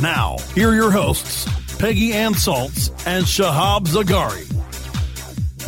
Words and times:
Now, 0.00 0.38
here 0.54 0.70
are 0.70 0.74
your 0.74 0.90
hosts, 0.90 1.46
Peggy 1.76 2.14
Ann 2.14 2.32
Salz 2.32 2.90
and 3.06 3.26
Shahab 3.26 3.86
Zagari. 3.86 4.46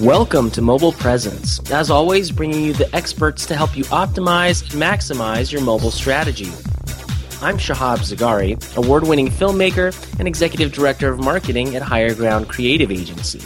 Welcome 0.01 0.51
to 0.53 0.63
Mobile 0.63 0.93
Presence. 0.93 1.71
As 1.71 1.91
always, 1.91 2.31
bringing 2.31 2.65
you 2.65 2.73
the 2.73 2.89
experts 2.97 3.45
to 3.45 3.55
help 3.55 3.77
you 3.77 3.85
optimize 3.85 4.63
and 4.63 4.81
maximize 4.81 5.53
your 5.53 5.61
mobile 5.61 5.91
strategy. 5.91 6.51
I'm 7.43 7.59
Shahab 7.59 7.99
Zagari, 7.99 8.57
award 8.79 9.07
winning 9.07 9.29
filmmaker 9.29 9.95
and 10.19 10.27
executive 10.27 10.73
director 10.73 11.13
of 11.13 11.21
marketing 11.21 11.77
at 11.77 11.83
Higher 11.83 12.15
Ground 12.15 12.49
Creative 12.49 12.91
Agency. 12.91 13.43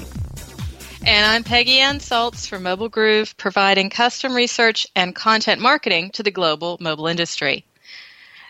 And 1.05 1.27
I'm 1.27 1.43
Peggy 1.43 1.81
Ann 1.81 1.99
Salz 1.99 2.47
for 2.47 2.61
Mobile 2.61 2.89
Groove, 2.89 3.37
providing 3.39 3.91
custom 3.91 4.37
research 4.37 4.87
and 4.95 5.17
content 5.17 5.61
marketing 5.61 6.11
to 6.11 6.23
the 6.23 6.31
global 6.31 6.77
mobile 6.81 7.09
industry. 7.09 7.65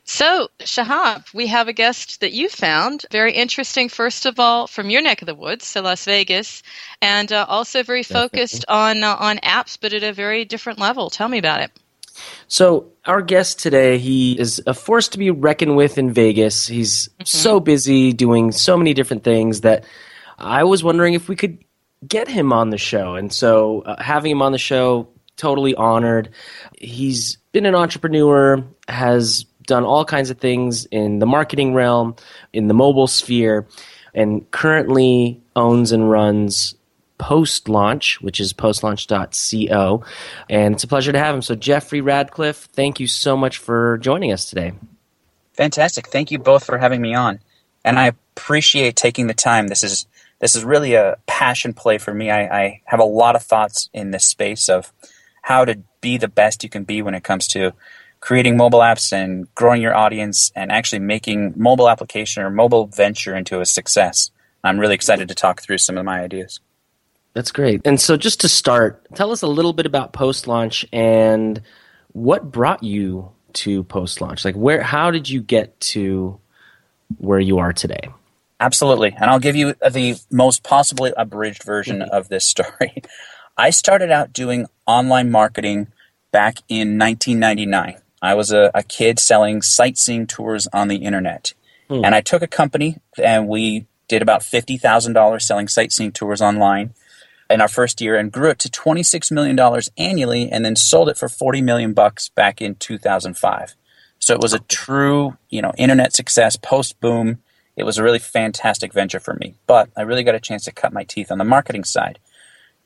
So, 0.09 0.49
Shahab, 0.61 1.35
we 1.35 1.49
have 1.49 1.67
a 1.67 1.73
guest 1.73 2.21
that 2.21 2.33
you 2.33 2.49
found. 2.49 3.05
Very 3.11 3.33
interesting, 3.33 3.89
first 3.89 4.25
of 4.25 4.39
all, 4.39 4.69
from 4.69 4.89
your 4.89 5.03
neck 5.03 5.21
of 5.21 5.27
the 5.27 5.35
woods, 5.35 5.67
so 5.67 5.83
Las 5.83 6.05
Vegas, 6.05 6.63
and 7.03 7.33
uh, 7.33 7.45
also 7.49 7.83
very 7.83 8.05
focused 8.05 8.65
on, 8.69 9.03
uh, 9.03 9.17
on 9.19 9.39
apps, 9.39 9.77
but 9.81 9.93
at 9.93 10.05
a 10.05 10.13
very 10.13 10.45
different 10.45 10.79
level. 10.79 11.11
Tell 11.11 11.29
me 11.29 11.39
about 11.39 11.61
it. 11.61 11.73
So, 12.47 12.93
our 13.05 13.21
guest 13.21 13.59
today, 13.59 13.99
he 13.99 14.39
is 14.39 14.63
a 14.65 14.75
force 14.75 15.09
to 15.09 15.19
be 15.19 15.33
reckoned 15.33 15.77
with 15.77 15.99
in 15.99 16.13
Vegas. 16.13 16.69
He's 16.69 17.09
mm-hmm. 17.09 17.25
so 17.25 17.59
busy 17.59 18.13
doing 18.13 18.53
so 18.53 18.77
many 18.77 18.95
different 18.95 19.25
things 19.25 19.63
that 19.63 19.85
I 20.39 20.63
was 20.63 20.85
wondering 20.85 21.15
if 21.15 21.29
we 21.29 21.35
could 21.35 21.59
get 22.07 22.29
him 22.29 22.53
on 22.53 22.71
the 22.71 22.79
show. 22.79 23.17
And 23.17 23.33
so, 23.33 23.81
uh, 23.81 24.01
having 24.01 24.31
him 24.31 24.41
on 24.41 24.53
the 24.53 24.59
show, 24.59 25.09
totally 25.37 25.75
honored. 25.75 26.31
He's 26.79 27.39
been 27.53 27.67
an 27.67 27.75
entrepreneur, 27.75 28.65
has 28.89 29.45
done 29.67 29.85
all 29.85 30.05
kinds 30.05 30.31
of 30.31 30.39
things 30.39 30.87
in 30.87 31.19
the 31.19 31.27
marketing 31.27 31.75
realm, 31.75 32.17
in 32.53 32.69
the 32.69 32.75
mobile 32.75 33.07
sphere, 33.07 33.67
and 34.15 34.51
currently 34.51 35.41
owns 35.55 35.93
and 35.93 36.11
runs 36.11 36.75
Post 37.19 37.69
Launch, 37.69 38.21
which 38.21 38.41
is 38.41 38.53
postlaunch.co. 38.53 40.05
And 40.49 40.75
it's 40.75 40.85
a 40.85 40.89
pleasure 40.89 41.13
to 41.13 41.19
have 41.19 41.35
him. 41.35 41.43
So, 41.43 41.55
Jeffrey 41.55 42.01
Radcliffe, 42.01 42.69
thank 42.73 43.01
you 43.01 43.07
so 43.07 43.37
much 43.37 43.59
for 43.59 43.99
joining 43.99 44.33
us 44.33 44.49
today. 44.49 44.73
Fantastic. 45.55 46.09
Thank 46.09 46.31
you 46.31 46.39
both 46.39 46.65
for 46.65 46.79
having 46.79 47.01
me 47.01 47.15
on. 47.15 47.41
And 47.85 47.99
I 47.99 48.07
appreciate 48.07 48.97
taking 48.97 49.27
the 49.27 49.35
time. 49.35 49.69
This 49.69 49.83
is 49.83 50.07
this 50.39 50.55
is 50.55 50.65
really 50.65 50.95
a 50.95 51.17
passion 51.27 51.73
play 51.73 51.97
for 51.97 52.13
me. 52.13 52.31
I, 52.31 52.65
I 52.65 52.83
have 52.85 53.01
a 53.01 53.05
lot 53.05 53.37
of 53.37 53.43
thoughts 53.43 53.89
in 53.95 54.11
this 54.11 54.27
space 54.27 54.69
of 54.69 54.93
how 55.41 55.65
to 55.65 55.79
be 56.01 56.19
the 56.19 56.29
best 56.29 56.63
you 56.63 56.69
can 56.69 56.85
be 56.85 57.01
when 57.01 57.15
it 57.15 57.25
comes 57.25 57.49
to 57.49 57.73
creating 58.21 58.57
mobile 58.57 58.81
apps 58.81 59.13
and 59.13 59.53
growing 59.55 59.81
your 59.81 59.95
audience 59.95 60.51
and 60.55 60.73
actually 60.73 60.99
making 60.99 61.55
mobile 61.57 61.89
application 61.89 62.43
or 62.43 62.51
mobile 62.51 62.87
venture 62.87 63.35
into 63.35 63.61
a 63.61 63.67
success. 63.67 64.31
I'm 64.65 64.79
really 64.79 64.95
excited 64.95 65.29
to 65.29 65.35
talk 65.35 65.63
through 65.63 65.79
some 65.79 65.97
of 65.97 66.05
my 66.05 66.21
ideas. 66.21 66.61
That's 67.35 67.53
great. 67.53 67.83
And 67.85 68.01
so, 68.01 68.17
just 68.17 68.41
to 68.41 68.49
start, 68.49 69.07
tell 69.15 69.31
us 69.31 69.43
a 69.43 69.47
little 69.47 69.75
bit 69.75 69.85
about 69.85 70.13
post 70.13 70.47
launch 70.47 70.87
and 70.93 71.61
what 72.13 72.51
brought 72.51 72.83
you 72.83 73.31
to 73.53 73.85
post 73.85 74.21
launch. 74.21 74.45
Like, 74.45 74.55
where, 74.55 74.83
how 74.83 75.11
did 75.11 75.29
you 75.29 75.43
get 75.43 75.79
to 75.81 76.41
where 77.19 77.39
you 77.39 77.59
are 77.59 77.73
today? 77.73 78.09
Absolutely. 78.59 79.15
And 79.19 79.31
I'll 79.31 79.39
give 79.39 79.55
you 79.55 79.75
the 79.75 80.19
most 80.31 80.63
possibly 80.63 81.13
abridged 81.17 81.63
version 81.63 81.99
mm-hmm. 81.99 82.15
of 82.15 82.29
this 82.29 82.47
story. 82.47 83.03
I 83.57 83.71
started 83.71 84.11
out 84.11 84.33
doing 84.33 84.67
online 84.87 85.31
marketing 85.31 85.89
back 86.31 86.59
in 86.69 86.99
1999. 86.99 87.99
I 88.27 88.35
was 88.35 88.53
a, 88.53 88.71
a 88.75 88.83
kid 88.83 89.19
selling 89.19 89.63
sightseeing 89.63 90.27
tours 90.27 90.67
on 90.73 90.89
the 90.89 90.97
internet. 90.97 91.55
Hmm. 91.89 92.05
And 92.05 92.15
I 92.15 92.21
took 92.21 92.43
a 92.43 92.47
company 92.47 92.99
and 93.17 93.49
we 93.49 93.87
did 94.09 94.23
about 94.23 94.43
$50,000 94.43 95.43
selling 95.43 95.69
sightseeing 95.69 96.13
tours 96.13 96.41
online 96.41 96.95
in 97.49 97.61
our 97.61 97.69
first 97.69 98.01
year 98.01 98.17
and 98.17 98.33
grew 98.33 98.51
it 98.51 98.59
to 98.61 98.69
$26 98.69 99.31
million 99.31 99.59
annually 99.97 100.51
and 100.51 100.65
then 100.65 100.77
sold 100.77 101.09
it 101.09 101.17
for 101.17 101.29
40 101.29 101.63
million 101.63 101.93
bucks 101.93 102.29
back 102.29 102.61
in 102.61 102.75
2005. 102.77 103.75
So 104.19 104.35
it 104.35 104.41
was 104.41 104.55
a 104.55 104.61
true, 104.61 105.37
you 105.51 105.63
know, 105.63 105.73
internet 105.77 106.15
success 106.15 106.57
post 106.57 107.01
boom. 107.01 107.39
It 107.77 107.85
was 107.85 107.99
a 107.99 108.03
really 108.03 108.19
fantastic 108.19 108.93
venture 108.93 109.21
for 109.21 109.35
me, 109.35 109.55
but 109.67 109.91
I 109.97 110.03
really 110.03 110.25
got 110.25 110.35
a 110.35 110.41
chance 110.41 110.65
to 110.65 110.73
cut 110.73 110.93
my 110.93 111.05
teeth 111.05 111.31
on 111.31 111.39
the 111.39 111.45
marketing 111.45 111.85
side. 111.85 112.19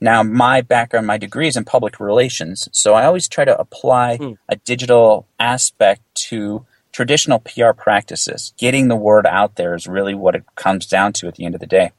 Now, 0.00 0.22
my 0.22 0.62
background, 0.62 1.06
my 1.06 1.18
degree 1.18 1.48
is 1.48 1.56
in 1.56 1.64
public 1.64 2.00
relations, 2.00 2.68
so 2.72 2.94
I 2.94 3.04
always 3.04 3.28
try 3.28 3.44
to 3.44 3.58
apply 3.58 4.16
hmm. 4.16 4.32
a 4.48 4.56
digital 4.56 5.26
aspect 5.38 6.02
to 6.28 6.64
traditional 6.92 7.38
PR 7.40 7.72
practices. 7.72 8.54
Getting 8.56 8.88
the 8.88 8.96
word 8.96 9.26
out 9.26 9.56
there 9.56 9.74
is 9.74 9.86
really 9.86 10.14
what 10.14 10.34
it 10.34 10.44
comes 10.56 10.86
down 10.86 11.12
to 11.14 11.28
at 11.28 11.36
the 11.36 11.44
end 11.44 11.54
of 11.54 11.60
the 11.60 11.66
day. 11.66 11.92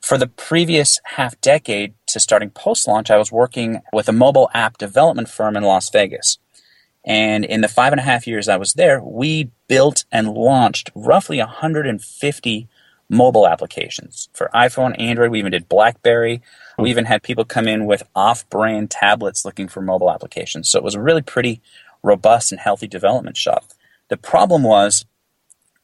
For 0.00 0.18
the 0.18 0.26
previous 0.26 0.98
half 1.04 1.40
decade 1.40 1.94
to 2.06 2.20
starting 2.20 2.50
post 2.50 2.88
launch, 2.88 3.10
I 3.10 3.18
was 3.18 3.30
working 3.30 3.82
with 3.92 4.08
a 4.08 4.12
mobile 4.12 4.50
app 4.54 4.78
development 4.78 5.28
firm 5.28 5.56
in 5.56 5.62
Las 5.62 5.90
Vegas. 5.90 6.38
And 7.04 7.44
in 7.44 7.60
the 7.60 7.68
five 7.68 7.92
and 7.92 8.00
a 8.00 8.04
half 8.04 8.26
years 8.26 8.48
I 8.48 8.56
was 8.56 8.74
there, 8.74 9.02
we 9.02 9.50
built 9.68 10.04
and 10.10 10.32
launched 10.32 10.90
roughly 10.94 11.38
150 11.38 12.68
mobile 13.08 13.46
applications 13.46 14.28
for 14.32 14.50
iPhone, 14.54 14.98
Android. 14.98 15.30
We 15.30 15.38
even 15.38 15.52
did 15.52 15.68
BlackBerry. 15.68 16.40
We 16.80 16.90
even 16.90 17.04
had 17.04 17.22
people 17.22 17.44
come 17.44 17.68
in 17.68 17.86
with 17.86 18.02
off-brand 18.14 18.90
tablets 18.90 19.44
looking 19.44 19.68
for 19.68 19.80
mobile 19.80 20.10
applications. 20.10 20.70
So 20.70 20.78
it 20.78 20.84
was 20.84 20.94
a 20.94 21.00
really 21.00 21.22
pretty 21.22 21.60
robust 22.02 22.52
and 22.52 22.60
healthy 22.60 22.88
development 22.88 23.36
shop. 23.36 23.64
The 24.08 24.16
problem 24.16 24.62
was 24.62 25.04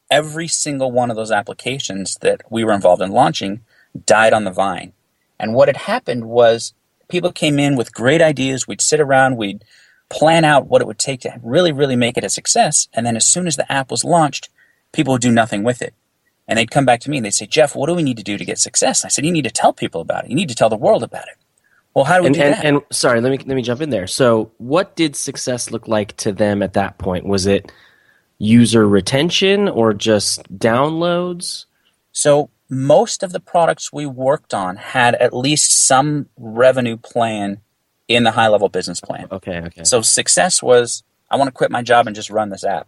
every 0.09 0.47
single 0.47 0.91
one 0.91 1.09
of 1.09 1.15
those 1.15 1.31
applications 1.31 2.15
that 2.21 2.41
we 2.49 2.63
were 2.63 2.73
involved 2.73 3.01
in 3.01 3.11
launching 3.11 3.61
died 4.05 4.33
on 4.33 4.43
the 4.43 4.51
vine. 4.51 4.93
And 5.39 5.53
what 5.53 5.67
had 5.67 5.77
happened 5.77 6.25
was 6.25 6.73
people 7.07 7.31
came 7.31 7.59
in 7.59 7.75
with 7.75 7.93
great 7.93 8.21
ideas. 8.21 8.67
We'd 8.67 8.81
sit 8.81 8.99
around, 8.99 9.37
we'd 9.37 9.63
plan 10.09 10.45
out 10.45 10.67
what 10.67 10.81
it 10.81 10.87
would 10.87 10.99
take 10.99 11.21
to 11.21 11.39
really, 11.43 11.71
really 11.71 11.95
make 11.95 12.17
it 12.17 12.23
a 12.23 12.29
success. 12.29 12.87
And 12.93 13.05
then 13.05 13.15
as 13.15 13.25
soon 13.25 13.47
as 13.47 13.55
the 13.55 13.71
app 13.71 13.91
was 13.91 14.03
launched, 14.03 14.49
people 14.91 15.13
would 15.13 15.21
do 15.21 15.31
nothing 15.31 15.63
with 15.63 15.81
it. 15.81 15.93
And 16.47 16.57
they'd 16.57 16.71
come 16.71 16.85
back 16.85 17.01
to 17.01 17.09
me 17.09 17.17
and 17.17 17.25
they'd 17.25 17.33
say, 17.33 17.45
Jeff, 17.45 17.75
what 17.75 17.87
do 17.87 17.93
we 17.93 18.03
need 18.03 18.17
to 18.17 18.23
do 18.23 18.37
to 18.37 18.45
get 18.45 18.57
success? 18.57 19.03
And 19.03 19.09
I 19.09 19.11
said, 19.11 19.25
you 19.25 19.31
need 19.31 19.43
to 19.43 19.51
tell 19.51 19.73
people 19.73 19.99
about 19.99 20.25
it. 20.25 20.29
You 20.29 20.35
need 20.35 20.49
to 20.49 20.55
tell 20.55 20.69
the 20.69 20.77
world 20.77 21.03
about 21.03 21.27
it. 21.27 21.35
Well, 21.93 22.05
how 22.05 22.17
do 22.17 22.21
we 22.21 22.27
and, 22.27 22.35
do 22.35 22.41
and, 22.41 22.53
that? 22.53 22.65
and 22.65 22.81
sorry, 22.91 23.21
let 23.21 23.31
me 23.31 23.39
let 23.39 23.55
me 23.55 23.63
jump 23.63 23.81
in 23.81 23.89
there. 23.89 24.05
So, 24.05 24.51
what 24.59 24.95
did 24.95 25.15
success 25.15 25.71
look 25.71 25.87
like 25.87 26.15
to 26.17 26.31
them 26.31 26.61
at 26.61 26.73
that 26.73 26.99
point? 26.99 27.25
Was 27.25 27.47
it 27.47 27.71
user 28.37 28.87
retention 28.87 29.67
or 29.67 29.93
just 29.93 30.43
downloads? 30.59 31.65
So 32.11 32.49
most 32.69 33.23
of 33.23 33.31
the 33.31 33.39
products 33.39 33.93
we 33.93 34.05
worked 34.05 34.53
on 34.53 34.75
had 34.75 35.15
at 35.15 35.35
least 35.35 35.87
some 35.87 36.29
revenue 36.37 36.97
plan 36.97 37.61
in 38.07 38.23
the 38.23 38.31
high 38.31 38.47
level 38.47 38.69
business 38.69 38.99
plan. 38.99 39.27
Okay, 39.31 39.61
okay. 39.61 39.83
So 39.83 40.01
success 40.01 40.61
was 40.61 41.03
I 41.29 41.35
want 41.35 41.47
to 41.47 41.51
quit 41.51 41.71
my 41.71 41.81
job 41.81 42.07
and 42.07 42.15
just 42.15 42.29
run 42.29 42.49
this 42.49 42.63
app, 42.63 42.87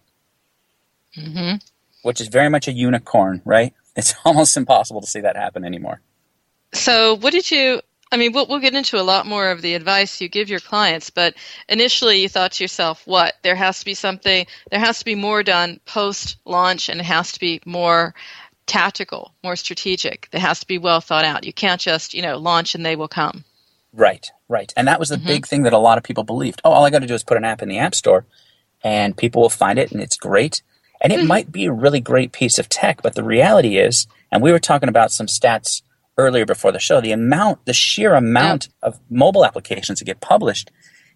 hmm 1.15 1.55
which 2.01 2.21
is 2.21 2.27
very 2.27 2.49
much 2.49 2.67
a 2.67 2.71
unicorn, 2.71 3.41
right? 3.45 3.73
It's 3.95 4.13
almost 4.23 4.55
impossible 4.55 5.01
to 5.01 5.07
see 5.07 5.19
that 5.19 5.35
happen 5.35 5.65
anymore. 5.65 5.99
So, 6.73 7.15
what 7.15 7.33
did 7.33 7.51
you? 7.51 7.81
I 8.11 8.17
mean, 8.17 8.31
we'll, 8.31 8.47
we'll 8.47 8.59
get 8.59 8.73
into 8.73 8.99
a 8.99 9.03
lot 9.03 9.25
more 9.25 9.51
of 9.51 9.61
the 9.61 9.73
advice 9.73 10.21
you 10.21 10.29
give 10.29 10.49
your 10.49 10.61
clients, 10.61 11.09
but 11.09 11.33
initially 11.67 12.21
you 12.21 12.29
thought 12.29 12.53
to 12.53 12.63
yourself, 12.63 13.05
what? 13.05 13.33
There 13.43 13.55
has 13.55 13.79
to 13.79 13.85
be 13.85 13.93
something, 13.93 14.45
there 14.71 14.79
has 14.79 14.99
to 14.99 15.05
be 15.05 15.15
more 15.15 15.43
done 15.43 15.81
post 15.85 16.37
launch, 16.45 16.87
and 16.87 17.01
it 17.01 17.05
has 17.05 17.33
to 17.33 17.39
be 17.39 17.61
more 17.65 18.13
tactical, 18.69 19.33
more 19.43 19.57
strategic. 19.57 20.29
It 20.31 20.39
has 20.39 20.61
to 20.61 20.67
be 20.67 20.77
well 20.77 21.01
thought 21.01 21.25
out. 21.25 21.43
You 21.43 21.51
can't 21.51 21.81
just, 21.81 22.13
you 22.13 22.21
know, 22.21 22.37
launch 22.37 22.75
and 22.75 22.85
they 22.85 22.95
will 22.95 23.09
come. 23.09 23.43
Right, 23.91 24.31
right. 24.47 24.71
And 24.77 24.87
that 24.87 24.99
was 24.99 25.09
the 25.09 25.17
mm-hmm. 25.17 25.27
big 25.27 25.47
thing 25.47 25.63
that 25.63 25.73
a 25.73 25.77
lot 25.77 25.97
of 25.97 26.03
people 26.03 26.23
believed. 26.23 26.61
Oh, 26.63 26.71
all 26.71 26.85
I 26.85 26.91
got 26.91 26.99
to 26.99 27.07
do 27.07 27.15
is 27.15 27.23
put 27.23 27.37
an 27.37 27.43
app 27.43 27.61
in 27.61 27.67
the 27.69 27.79
App 27.79 27.95
Store 27.95 28.25
and 28.83 29.17
people 29.17 29.41
will 29.41 29.49
find 29.49 29.77
it 29.79 29.91
and 29.91 30.01
it's 30.01 30.17
great. 30.17 30.61
And 31.01 31.13
it 31.13 31.19
mm-hmm. 31.19 31.27
might 31.27 31.51
be 31.51 31.65
a 31.65 31.71
really 31.71 32.01
great 32.01 32.31
piece 32.31 32.59
of 32.59 32.69
tech, 32.69 33.01
but 33.01 33.15
the 33.15 33.23
reality 33.23 33.77
is, 33.77 34.07
and 34.31 34.41
we 34.41 34.51
were 34.51 34.59
talking 34.59 34.89
about 34.89 35.11
some 35.11 35.27
stats 35.27 35.81
earlier 36.17 36.45
before 36.45 36.71
the 36.71 36.79
show, 36.79 36.99
the 36.99 37.13
amount, 37.13 37.65
the 37.65 37.73
sheer 37.73 38.13
amount 38.13 38.69
of 38.83 38.99
mobile 39.09 39.45
applications 39.45 39.99
that 39.99 40.05
get 40.05 40.19
published, 40.19 40.71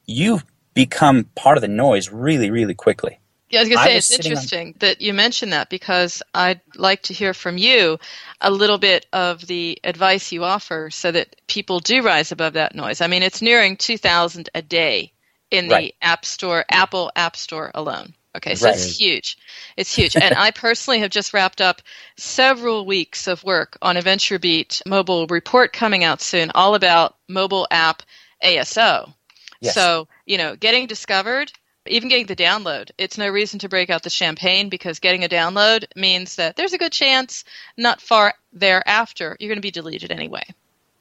you 0.06 0.40
become 0.74 1.26
part 1.36 1.58
of 1.58 1.62
the 1.62 1.68
noise 1.68 2.10
really, 2.10 2.50
really 2.50 2.74
quickly. 2.74 3.20
Yeah, 3.50 3.60
I 3.60 3.64
was 3.64 3.70
going 3.70 3.80
to 3.80 3.84
say 3.84 3.98
it's 3.98 4.08
sitting 4.08 4.32
on- 4.32 4.38
interesting 4.38 4.76
that 4.80 5.02
you 5.02 5.14
mentioned 5.14 5.54
that 5.54 5.70
because 5.70 6.24
I'd 6.34 6.62
like 6.76 7.04
to 7.04 7.14
hear 7.14 7.36
from 7.36 7.60
you 7.60 8.00
a 8.42 8.50
little 8.50 8.80
bit 8.80 9.06
of 9.14 9.46
the 9.46 9.80
advice 9.84 10.32
you 10.32 10.44
offer 10.44 10.90
so 10.90 11.12
that 11.12 11.36
people 11.46 11.80
do 11.80 12.02
rise 12.02 12.32
above 12.32 12.54
that 12.54 12.74
noise. 12.74 13.00
I 13.00 13.08
mean, 13.08 13.22
it's 13.22 13.44
nearing 13.44 13.78
2,000 13.78 14.50
a 14.56 14.62
day 14.64 15.14
in 15.52 15.68
the 15.68 15.94
App 16.02 16.26
Store, 16.26 16.66
Apple 16.68 17.12
App 17.16 17.36
Store 17.36 17.70
alone. 17.76 18.16
Okay, 18.36 18.56
so 18.56 18.68
Right. 18.68 18.76
it's 18.76 18.98
huge. 18.98 19.38
It's 19.78 19.96
huge. 19.96 20.16
and 20.16 20.34
I 20.36 20.52
personally 20.52 21.00
have 21.00 21.12
just 21.12 21.34
wrapped 21.34 21.62
up 21.62 21.82
several 22.18 22.86
weeks 22.86 23.28
of 23.28 23.44
work 23.44 23.78
on 23.82 23.98
a 23.98 24.02
VentureBeat 24.02 24.82
mobile 24.88 25.28
report 25.28 25.74
coming 25.74 26.04
out 26.04 26.22
soon, 26.22 26.52
all 26.56 26.76
about 26.76 27.16
mobile 27.30 27.68
app 27.72 28.02
ASO. 28.44 29.14
Yes. 29.62 29.74
So, 29.76 30.08
you 30.26 30.38
know, 30.38 30.56
getting 30.56 30.88
discovered, 30.88 31.52
even 31.88 32.10
getting 32.10 32.26
the 32.26 32.36
download, 32.36 32.92
it's 32.98 33.18
no 33.18 33.30
reason 33.30 33.60
to 33.60 33.70
break 33.70 33.90
out 33.90 34.04
the 34.04 34.10
champagne 34.10 34.70
because 34.70 35.00
getting 35.00 35.24
a 35.24 35.30
download 35.30 35.86
means 35.96 36.36
that 36.38 36.56
there's 36.56 36.74
a 36.74 36.78
good 36.78 36.92
chance 36.92 37.44
not 37.78 38.02
far 38.02 38.34
thereafter 38.52 39.38
you're 39.40 39.50
going 39.50 39.58
to 39.58 39.62
be 39.62 39.72
deleted 39.72 40.12
anyway. 40.12 40.44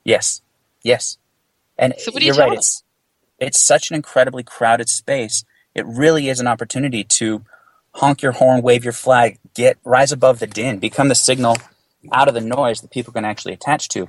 Yes, 0.05 0.43
yes. 0.83 1.19
And 1.79 1.95
So 1.99 2.13
what 2.13 2.21
do 2.21 2.27
you 2.27 2.33
you're 2.33 2.37
right. 2.37 2.51
them? 2.51 2.59
It's 2.59 2.83
it's 3.39 3.61
such 3.61 3.91
an 3.91 3.97
incredibly 3.97 4.43
crowded 4.43 4.89
space. 4.89 5.45
It 5.75 5.87
really 5.87 6.29
is 6.29 6.41
an 6.41 6.47
opportunity 6.47 7.05
to 7.05 7.45
honk 7.95 8.23
your 8.23 8.33
horn, 8.33 8.63
wave 8.63 8.85
your 8.85 8.93
flag, 8.93 9.39
get 9.55 9.79
rise 9.85 10.13
above 10.13 10.39
the 10.39 10.47
din, 10.47 10.79
become 10.79 11.09
the 11.09 11.15
signal 11.15 11.57
out 12.13 12.29
of 12.29 12.35
the 12.35 12.41
noise 12.41 12.81
that 12.81 12.91
people 12.91 13.13
can 13.13 13.25
actually 13.25 13.55
attach 13.55 13.89
to. 13.91 14.09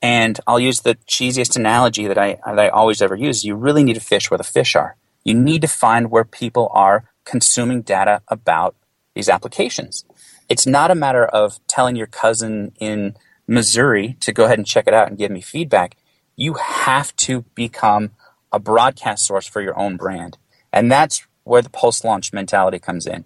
And 0.00 0.38
I'll 0.46 0.60
use 0.60 0.80
the 0.80 0.96
cheesiest 1.06 1.56
analogy 1.56 2.06
that 2.06 2.18
I 2.18 2.38
that 2.46 2.58
I 2.58 2.68
always 2.68 3.02
ever 3.02 3.16
use. 3.16 3.44
You 3.44 3.56
really 3.56 3.82
need 3.82 3.94
to 3.94 4.00
fish 4.00 4.30
where 4.30 4.38
the 4.38 4.44
fish 4.44 4.76
are. 4.76 4.96
You 5.24 5.34
need 5.34 5.62
to 5.62 5.68
find 5.68 6.10
where 6.10 6.24
people 6.24 6.70
are 6.72 7.10
consuming 7.24 7.82
data 7.82 8.22
about 8.28 8.76
these 9.14 9.28
applications. 9.28 10.04
It's 10.48 10.66
not 10.66 10.90
a 10.90 10.94
matter 10.94 11.24
of 11.24 11.58
telling 11.66 11.96
your 11.96 12.06
cousin 12.06 12.72
in 12.78 13.16
Missouri 13.46 14.16
to 14.20 14.32
go 14.32 14.44
ahead 14.44 14.58
and 14.58 14.66
check 14.66 14.86
it 14.86 14.94
out 14.94 15.08
and 15.08 15.18
give 15.18 15.30
me 15.30 15.40
feedback. 15.40 15.96
You 16.36 16.54
have 16.54 17.14
to 17.16 17.44
become 17.54 18.12
a 18.52 18.58
broadcast 18.58 19.26
source 19.26 19.46
for 19.46 19.60
your 19.60 19.76
own 19.78 19.96
brand. 19.96 20.38
And 20.72 20.90
that's 20.90 21.26
where 21.44 21.62
the 21.62 21.70
post 21.70 22.04
launch 22.04 22.32
mentality 22.32 22.78
comes 22.78 23.06
in. 23.06 23.24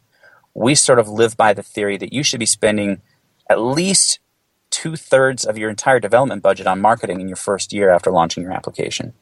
We 0.55 0.75
sort 0.75 0.99
of 0.99 1.09
live 1.09 1.37
by 1.37 1.53
the 1.53 1.63
theory 1.63 1.97
that 1.97 2.13
you 2.13 2.23
should 2.23 2.41
be 2.41 2.47
spending 2.47 3.01
at 3.49 3.61
least 3.61 4.21
two 4.71 4.97
thirds 4.97 5.45
of 5.45 5.59
your 5.59 5.71
entire 5.71 6.01
development 6.01 6.43
budget 6.43 6.67
on 6.67 6.81
marketing 6.81 7.21
in 7.21 7.29
your 7.29 7.37
first 7.37 7.73
year 7.73 7.91
after 7.91 8.11
launching 8.11 8.43
your 8.43 8.53
application. 8.53 9.13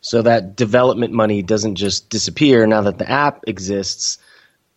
So 0.00 0.22
that 0.22 0.56
development 0.56 1.12
money 1.12 1.42
doesn't 1.42 1.76
just 1.76 2.10
disappear 2.10 2.66
now 2.66 2.82
that 2.82 2.98
the 2.98 3.08
app 3.08 3.44
exists. 3.46 4.18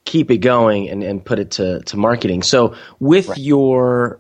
Keep 0.06 0.30
it 0.30 0.38
going 0.38 0.88
and, 0.90 1.04
and 1.04 1.26
put 1.26 1.40
it 1.40 1.52
to, 1.52 1.82
to 1.82 1.98
marketing. 1.98 2.44
So 2.44 2.76
with 3.00 3.30
Right. 3.30 3.38
your 3.40 4.20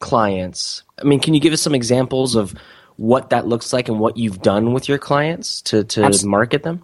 clients, 0.00 0.82
I 1.00 1.04
mean, 1.04 1.20
can 1.20 1.34
you 1.34 1.40
give 1.40 1.52
us 1.52 1.62
some 1.62 1.76
examples 1.76 2.34
of 2.34 2.54
what 2.96 3.30
that 3.30 3.46
looks 3.46 3.72
like 3.72 3.88
and 3.88 4.00
what 4.00 4.16
you've 4.16 4.42
done 4.42 4.72
with 4.72 4.88
your 4.88 4.98
clients 4.98 5.62
to, 5.62 5.84
to 5.84 6.26
market 6.26 6.64
them? 6.64 6.82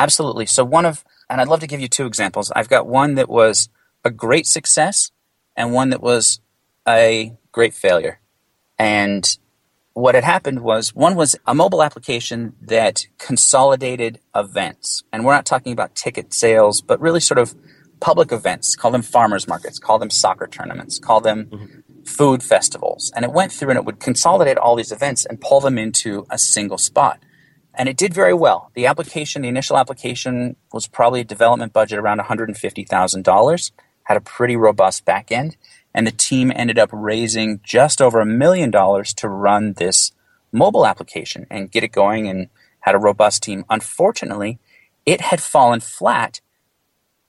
Absolutely. 0.00 0.46
So 0.46 0.64
one 0.64 0.86
of, 0.86 1.04
and 1.28 1.42
I'd 1.42 1.48
love 1.48 1.60
to 1.60 1.66
give 1.66 1.78
you 1.78 1.86
two 1.86 2.06
examples. 2.06 2.50
I've 2.56 2.70
got 2.70 2.86
one 2.86 3.16
that 3.16 3.28
was 3.28 3.68
a 4.02 4.10
great 4.10 4.46
success 4.46 5.10
and 5.54 5.74
one 5.74 5.90
that 5.90 6.00
was 6.00 6.40
a 6.88 7.36
great 7.52 7.74
failure. 7.74 8.18
And 8.78 9.36
what 9.92 10.14
had 10.14 10.24
happened 10.24 10.60
was 10.60 10.94
one 10.94 11.16
was 11.16 11.36
a 11.46 11.54
mobile 11.54 11.82
application 11.82 12.54
that 12.62 13.08
consolidated 13.18 14.20
events. 14.34 15.02
And 15.12 15.22
we're 15.22 15.34
not 15.34 15.44
talking 15.44 15.74
about 15.74 15.94
ticket 15.94 16.32
sales, 16.32 16.80
but 16.80 16.98
really 16.98 17.20
sort 17.20 17.36
of 17.38 17.54
public 18.00 18.32
events. 18.32 18.74
Call 18.76 18.92
them 18.92 19.02
farmers 19.02 19.46
markets, 19.46 19.78
call 19.78 19.98
them 19.98 20.08
soccer 20.08 20.46
tournaments, 20.46 20.98
call 20.98 21.20
them 21.20 21.44
mm-hmm. 21.44 22.02
food 22.06 22.42
festivals. 22.42 23.12
And 23.14 23.22
it 23.22 23.32
went 23.32 23.52
through 23.52 23.68
and 23.68 23.78
it 23.78 23.84
would 23.84 24.00
consolidate 24.00 24.56
all 24.56 24.76
these 24.76 24.92
events 24.92 25.26
and 25.26 25.38
pull 25.42 25.60
them 25.60 25.76
into 25.76 26.24
a 26.30 26.38
single 26.38 26.78
spot. 26.78 27.22
And 27.74 27.88
it 27.88 27.96
did 27.96 28.12
very 28.12 28.34
well. 28.34 28.70
The 28.74 28.86
application, 28.86 29.42
the 29.42 29.48
initial 29.48 29.78
application 29.78 30.56
was 30.72 30.86
probably 30.88 31.20
a 31.20 31.24
development 31.24 31.72
budget 31.72 31.98
around 31.98 32.20
$150,000, 32.20 33.70
had 34.04 34.16
a 34.16 34.20
pretty 34.20 34.56
robust 34.56 35.04
back 35.04 35.30
end, 35.30 35.56
and 35.94 36.06
the 36.06 36.12
team 36.12 36.52
ended 36.54 36.78
up 36.78 36.90
raising 36.92 37.60
just 37.62 38.02
over 38.02 38.20
a 38.20 38.26
million 38.26 38.70
dollars 38.70 39.14
to 39.14 39.28
run 39.28 39.74
this 39.74 40.12
mobile 40.52 40.86
application 40.86 41.46
and 41.50 41.70
get 41.70 41.84
it 41.84 41.92
going 41.92 42.28
and 42.28 42.48
had 42.80 42.94
a 42.94 42.98
robust 42.98 43.42
team. 43.42 43.64
Unfortunately, 43.70 44.58
it 45.06 45.20
had 45.20 45.40
fallen 45.40 45.80
flat 45.80 46.40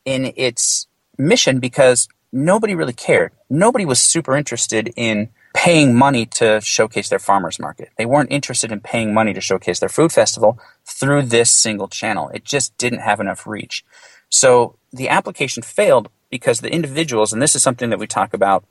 in 0.06 0.34
its 0.36 0.88
mission 1.18 1.60
because 1.60 2.08
nobody 2.32 2.76
really 2.76 2.94
cared. 2.94 3.32
Nobody 3.50 3.86
was 3.86 4.00
super 4.00 4.36
interested 4.36 4.92
in 4.96 5.30
paying 5.54 5.96
money 5.96 6.26
to 6.26 6.62
showcase 6.62 7.10
their 7.10 7.20
farmers 7.20 7.60
market. 7.60 7.90
They 7.98 8.06
weren't 8.06 8.32
interested 8.32 8.72
in 8.72 8.80
paying 8.82 9.14
money 9.14 9.34
to 9.34 9.42
showcase 9.42 9.80
their 9.80 9.90
food 9.90 10.12
festival 10.12 10.60
through 10.86 11.24
this 11.24 11.52
single 11.52 11.88
channel. 11.88 12.30
It 12.30 12.46
just 12.46 12.78
didn't 12.78 13.00
have 13.00 13.20
enough 13.20 13.46
reach. 13.48 13.84
So 14.30 14.78
the 14.94 15.10
application 15.10 15.64
failed 15.64 16.10
because 16.30 16.62
the 16.62 16.72
individuals, 16.72 17.34
and 17.34 17.42
this 17.42 17.56
is 17.56 17.64
something 17.64 17.90
that 17.90 18.00
we 18.00 18.08
talk 18.08 18.34
about, 18.34 18.66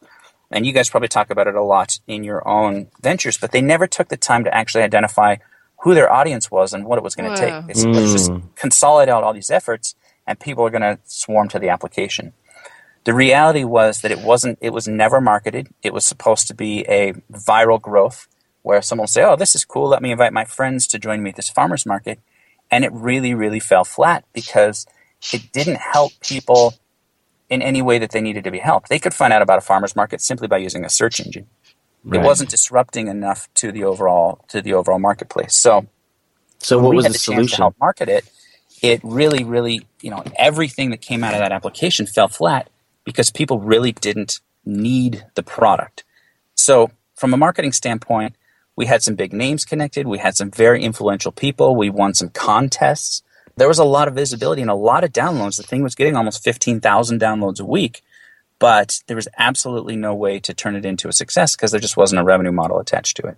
and 0.51 0.67
you 0.67 0.73
guys 0.73 0.91
probably 0.91 1.09
talk 1.09 1.31
about 1.31 1.47
it 1.47 1.55
a 1.55 1.63
lot 1.63 1.99
in 2.07 2.25
your 2.25 2.47
own 2.49 2.89
ventures, 3.03 3.39
but 3.39 3.53
they 3.53 3.61
never 3.61 3.87
took 3.87 4.09
the 4.09 4.17
time 4.17 4.45
to 4.45 4.55
actually 4.55 4.83
identify 4.83 5.37
who 5.83 5.95
their 5.95 6.13
audience 6.13 6.51
was 6.51 6.73
and 6.73 6.85
what 6.87 6.99
it 6.99 7.05
was 7.05 7.15
going 7.15 7.33
to 7.35 7.43
Wow. 7.43 7.61
take. 7.61 7.71
It's 7.71 7.85
let's 7.85 8.13
just 8.13 8.31
hmm. 8.31 8.39
consolidate 8.57 9.13
out 9.13 9.23
all 9.25 9.35
these 9.35 9.51
efforts, 9.51 9.95
and 10.27 10.41
people 10.41 10.65
are 10.67 10.71
going 10.71 10.83
to 10.83 10.99
swarm 11.05 11.49
to 11.51 11.59
the 11.59 11.69
application. 11.69 12.33
The 13.05 13.15
reality 13.15 13.65
was 13.65 14.03
that 14.03 14.11
it 14.13 14.21
wasn't. 14.21 14.59
It 14.61 14.73
was 14.73 14.89
never 14.89 15.21
marketed. 15.21 15.69
It 15.83 15.95
was 15.95 16.05
supposed 16.05 16.47
to 16.49 16.55
be 16.55 16.85
a 16.89 17.15
viral 17.33 17.81
growth 17.81 18.29
where 18.63 18.83
someone 18.83 19.05
will 19.05 19.09
say, 19.09 19.25
"Oh, 19.25 19.37
this 19.37 19.55
is 19.55 19.65
cool. 19.65 19.89
Let 19.89 20.03
me 20.03 20.13
invite 20.13 20.33
my 20.33 20.45
friends 20.45 20.87
to 20.89 20.99
join 20.99 21.23
me 21.23 21.31
at 21.31 21.37
this 21.37 21.49
farmers 21.51 21.87
market," 21.87 22.21
and 22.71 22.85
it 22.85 22.93
really, 22.93 23.35
really 23.35 23.61
fell 23.61 23.85
flat 23.85 24.25
because 24.35 24.87
it 25.33 25.53
didn't 25.53 25.79
help 25.79 26.13
people 26.21 26.75
in 27.51 27.63
any 27.63 27.83
way 27.83 27.99
that 27.99 28.13
they 28.13 28.21
needed 28.21 28.45
to 28.45 28.51
be 28.51 28.59
helped. 28.61 28.89
They 28.89 28.99
could 28.99 29.15
find 29.15 29.33
out 29.33 29.43
about 29.43 29.59
a 29.59 29.63
farmer's 29.63 29.97
market 29.97 30.21
simply 30.21 30.49
by 30.49 30.59
using 30.59 30.85
a 30.85 30.91
search 30.91 31.21
engine. 31.21 31.47
Right. 32.05 32.21
It 32.21 32.25
wasn't 32.25 32.51
disrupting 32.51 33.09
enough 33.09 33.49
to 33.57 33.73
the 33.73 33.85
overall 33.85 34.45
to 34.49 34.63
the 34.63 34.75
overall 34.75 34.99
marketplace. 35.01 35.55
So 35.57 35.87
So 36.61 36.79
what 36.79 36.91
we 36.91 36.97
was 36.97 37.07
had 37.07 37.15
the 37.15 37.19
chance 37.19 37.49
to 37.51 37.57
solution? 37.57 37.59
help 37.59 37.77
market 37.81 38.09
it, 38.09 38.25
it 38.83 39.01
really, 39.05 39.45
really, 39.45 39.87
you 40.03 40.11
know, 40.11 40.25
everything 40.39 40.91
that 40.91 41.01
came 41.03 41.25
out 41.25 41.35
of 41.35 41.41
that 41.41 41.53
application 41.53 42.07
fell 42.07 42.29
flat 42.29 42.69
because 43.11 43.31
people 43.31 43.59
really 43.61 43.93
didn't 43.93 44.41
need 44.65 45.27
the 45.35 45.43
product. 45.43 46.05
So 46.55 46.91
from 47.15 47.35
a 47.35 47.37
marketing 47.37 47.73
standpoint, 47.73 48.37
we 48.77 48.87
had 48.87 49.03
some 49.03 49.15
big 49.15 49.33
names 49.33 49.65
connected. 49.65 50.07
We 50.07 50.19
had 50.19 50.37
some 50.37 50.51
very 50.51 50.83
influential 50.83 51.33
people. 51.33 51.77
We 51.77 51.91
won 51.91 52.15
some 52.15 52.31
contests. 52.31 53.23
There 53.57 53.69
was 53.69 53.79
a 53.79 53.85
lot 53.85 54.09
of 54.09 54.15
visibility 54.15 54.63
and 54.63 54.71
a 54.71 54.75
lot 54.75 55.05
of 55.05 55.13
downloads. 55.13 55.57
The 55.57 55.63
thing 55.65 55.83
was 55.83 55.95
getting 55.95 56.17
almost 56.17 56.43
15,000 56.45 57.21
downloads 57.21 57.61
a 57.61 57.65
week, 57.65 58.03
but 58.59 59.01
there 59.07 59.17
was 59.17 59.29
absolutely 59.37 59.97
no 59.97 60.15
way 60.15 60.39
to 60.41 60.55
turn 60.55 60.77
it 60.77 60.87
into 60.87 61.09
a 61.09 61.13
success 61.13 61.57
because 61.57 61.71
there 61.73 61.81
just 61.81 61.97
wasn't 61.97 62.21
a 62.21 62.25
revenue 62.25 62.53
model 62.53 62.79
attached 62.79 63.17
to 63.19 63.27
it. 63.27 63.37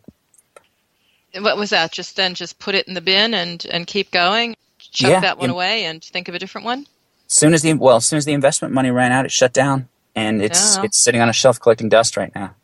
What 1.41 1.57
was 1.57 1.71
that? 1.71 1.93
Just 1.93 2.15
then, 2.17 2.35
just 2.35 2.59
put 2.59 2.75
it 2.75 2.87
in 2.87 2.95
the 2.95 3.01
bin 3.01 3.33
and 3.35 3.65
and 3.71 3.87
keep 3.87 4.11
going. 4.11 4.55
Chuck 4.79 5.11
Yeah, 5.11 5.21
that 5.21 5.39
one 5.39 5.47
in- 5.47 5.51
away 5.51 5.85
and 5.85 6.05
think 6.05 6.29
of 6.29 6.35
a 6.35 6.39
different 6.39 6.67
one. 6.67 6.87
Soon 7.35 7.55
as 7.55 7.63
the 7.63 7.75
well, 7.75 7.97
as 7.97 8.07
soon 8.07 8.17
as 8.19 8.25
the 8.25 8.33
investment 8.33 8.75
money 8.75 8.91
ran 8.91 9.13
out, 9.13 9.25
it 9.25 9.33
shut 9.33 9.53
down, 9.53 9.89
and 10.15 10.43
it's 10.43 10.79
Oh. 10.79 10.83
it's 10.83 10.99
sitting 11.03 11.21
on 11.21 11.29
a 11.29 11.33
shelf 11.33 11.61
collecting 11.61 11.89
dust 11.89 12.17
right 12.17 12.35
now. 12.35 12.55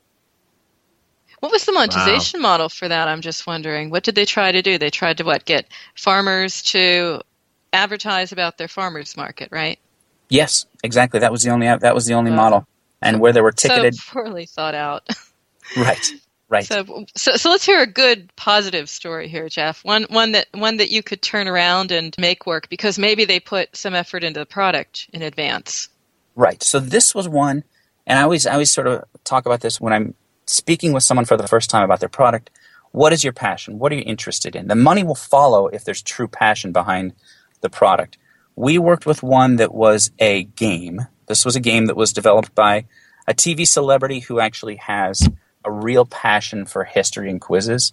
What 1.40 1.52
was 1.52 1.64
the 1.64 1.72
monetization 1.72 2.40
model 2.40 2.68
for 2.68 2.88
that? 2.88 3.06
I'm 3.08 3.20
just 3.20 3.46
wondering. 3.46 3.90
What 3.90 4.02
did 4.02 4.14
they 4.16 4.24
try 4.24 4.50
to 4.50 4.60
do? 4.62 4.76
They 4.76 4.90
tried 4.90 5.18
to 5.18 5.24
what? 5.24 5.44
Get 5.44 5.66
farmers 5.94 6.62
to 6.72 7.20
advertise 7.72 8.32
about 8.32 8.58
their 8.58 8.66
farmers 8.68 9.16
market, 9.16 9.50
right? 9.52 9.78
Yes, 10.28 10.66
exactly. 10.82 11.20
That 11.20 11.30
was 11.32 11.42
the 11.42 11.50
only 11.50 11.66
that 11.66 11.94
was 11.94 12.06
the 12.06 12.14
only 12.14 12.32
Oh. 12.32 12.34
model, 12.34 12.66
and 13.00 13.20
where 13.20 13.32
there 13.32 13.42
were 13.44 13.52
ticketed. 13.52 13.94
So 13.94 14.12
poorly 14.12 14.46
thought 14.46 14.74
out. 14.74 15.06
right, 15.76 16.10
right. 16.48 16.64
So, 16.64 17.06
so, 17.14 17.36
so 17.36 17.50
let's 17.50 17.64
hear 17.64 17.80
a 17.82 17.86
good 17.86 18.34
positive 18.36 18.88
story 18.88 19.28
here, 19.28 19.48
Jeff. 19.48 19.84
One, 19.84 20.04
one 20.10 20.32
that, 20.32 20.46
one 20.52 20.76
that 20.78 20.90
you 20.90 21.02
could 21.02 21.22
turn 21.22 21.48
around 21.48 21.92
and 21.92 22.14
make 22.18 22.46
work 22.46 22.68
because 22.68 22.98
maybe 22.98 23.24
they 23.24 23.40
put 23.40 23.76
some 23.76 23.94
effort 23.94 24.24
into 24.24 24.40
the 24.40 24.46
product 24.46 25.08
in 25.12 25.22
advance. 25.22 25.88
Right. 26.34 26.62
So 26.62 26.78
this 26.78 27.14
was 27.14 27.28
one, 27.28 27.64
and 28.06 28.18
I 28.18 28.22
always 28.22 28.46
I 28.46 28.52
always 28.52 28.70
sort 28.70 28.86
of 28.86 29.04
talk 29.24 29.44
about 29.44 29.60
this 29.60 29.80
when 29.80 29.92
I'm 29.92 30.14
speaking 30.46 30.92
with 30.92 31.02
someone 31.02 31.24
for 31.24 31.36
the 31.36 31.48
first 31.48 31.68
time 31.68 31.82
about 31.82 32.00
their 32.00 32.08
product. 32.08 32.50
What 32.92 33.12
is 33.12 33.24
your 33.24 33.32
passion? 33.32 33.78
What 33.78 33.90
are 33.92 33.96
you 33.96 34.04
interested 34.06 34.56
in? 34.56 34.68
The 34.68 34.76
money 34.76 35.02
will 35.02 35.16
follow 35.16 35.66
if 35.66 35.84
there's 35.84 36.00
true 36.00 36.28
passion 36.28 36.72
behind 36.72 37.12
the 37.60 37.68
product. 37.68 38.18
We 38.54 38.78
worked 38.78 39.04
with 39.04 39.22
one 39.22 39.56
that 39.56 39.74
was 39.74 40.10
a 40.18 40.44
game. 40.44 41.06
This 41.26 41.44
was 41.44 41.56
a 41.56 41.60
game 41.60 41.86
that 41.86 41.96
was 41.96 42.12
developed 42.12 42.54
by 42.54 42.86
a 43.26 43.34
TV 43.34 43.66
celebrity 43.66 44.20
who 44.20 44.40
actually 44.40 44.76
has 44.76 45.28
a 45.64 45.70
real 45.70 46.04
passion 46.04 46.64
for 46.64 46.84
history 46.84 47.30
and 47.30 47.40
quizzes. 47.40 47.92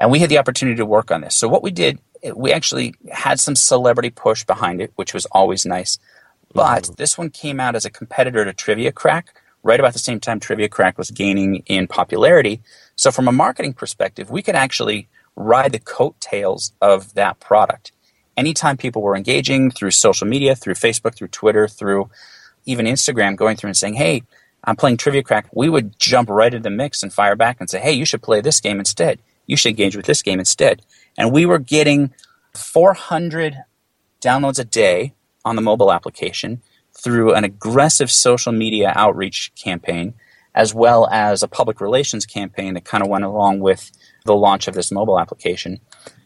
And 0.00 0.10
we 0.10 0.18
had 0.18 0.30
the 0.30 0.38
opportunity 0.38 0.76
to 0.76 0.86
work 0.86 1.10
on 1.10 1.20
this. 1.20 1.36
So 1.36 1.48
what 1.48 1.62
we 1.62 1.70
did, 1.70 1.98
we 2.34 2.52
actually 2.52 2.94
had 3.10 3.40
some 3.40 3.56
celebrity 3.56 4.10
push 4.10 4.44
behind 4.44 4.80
it, 4.80 4.92
which 4.96 5.14
was 5.14 5.26
always 5.26 5.64
nice. 5.64 5.98
But 6.52 6.84
mm-hmm. 6.84 6.94
this 6.96 7.16
one 7.16 7.30
came 7.30 7.60
out 7.60 7.74
as 7.74 7.84
a 7.84 7.90
competitor 7.90 8.44
to 8.44 8.52
Trivia 8.52 8.92
Crack, 8.92 9.34
right 9.62 9.80
about 9.80 9.92
the 9.92 9.98
same 9.98 10.20
time 10.20 10.40
Trivia 10.40 10.68
Crack 10.68 10.98
was 10.98 11.10
gaining 11.10 11.62
in 11.66 11.86
popularity. 11.86 12.60
So, 12.96 13.10
from 13.10 13.28
a 13.28 13.32
marketing 13.32 13.74
perspective, 13.74 14.30
we 14.30 14.42
could 14.42 14.54
actually 14.54 15.08
ride 15.36 15.72
the 15.72 15.78
coattails 15.78 16.72
of 16.80 17.14
that 17.14 17.40
product. 17.40 17.92
Anytime 18.36 18.76
people 18.76 19.02
were 19.02 19.16
engaging 19.16 19.70
through 19.70 19.92
social 19.92 20.26
media, 20.26 20.54
through 20.54 20.74
Facebook, 20.74 21.14
through 21.14 21.28
Twitter, 21.28 21.68
through 21.68 22.10
even 22.64 22.86
Instagram, 22.86 23.36
going 23.36 23.56
through 23.56 23.68
and 23.68 23.76
saying, 23.76 23.94
Hey, 23.94 24.22
I'm 24.64 24.76
playing 24.76 24.96
Trivia 24.96 25.22
Crack, 25.22 25.48
we 25.52 25.68
would 25.68 25.98
jump 25.98 26.30
right 26.30 26.52
into 26.52 26.62
the 26.62 26.74
mix 26.74 27.02
and 27.02 27.12
fire 27.12 27.36
back 27.36 27.58
and 27.60 27.68
say, 27.68 27.80
Hey, 27.80 27.92
you 27.92 28.04
should 28.04 28.22
play 28.22 28.40
this 28.40 28.60
game 28.60 28.78
instead. 28.78 29.20
You 29.46 29.56
should 29.56 29.70
engage 29.70 29.96
with 29.96 30.06
this 30.06 30.22
game 30.22 30.38
instead. 30.38 30.82
And 31.18 31.32
we 31.32 31.46
were 31.46 31.58
getting 31.58 32.12
400 32.54 33.56
downloads 34.20 34.58
a 34.58 34.64
day 34.64 35.14
on 35.44 35.56
the 35.56 35.62
mobile 35.62 35.92
application 35.92 36.62
through 36.92 37.34
an 37.34 37.44
aggressive 37.44 38.10
social 38.10 38.52
media 38.52 38.92
outreach 38.94 39.52
campaign, 39.54 40.14
as 40.54 40.74
well 40.74 41.08
as 41.10 41.42
a 41.42 41.48
public 41.48 41.80
relations 41.80 42.26
campaign 42.26 42.74
that 42.74 42.84
kind 42.84 43.02
of 43.02 43.08
went 43.08 43.24
along 43.24 43.60
with 43.60 43.90
the 44.24 44.36
launch 44.36 44.68
of 44.68 44.74
this 44.74 44.92
mobile 44.92 45.18
application. 45.18 45.80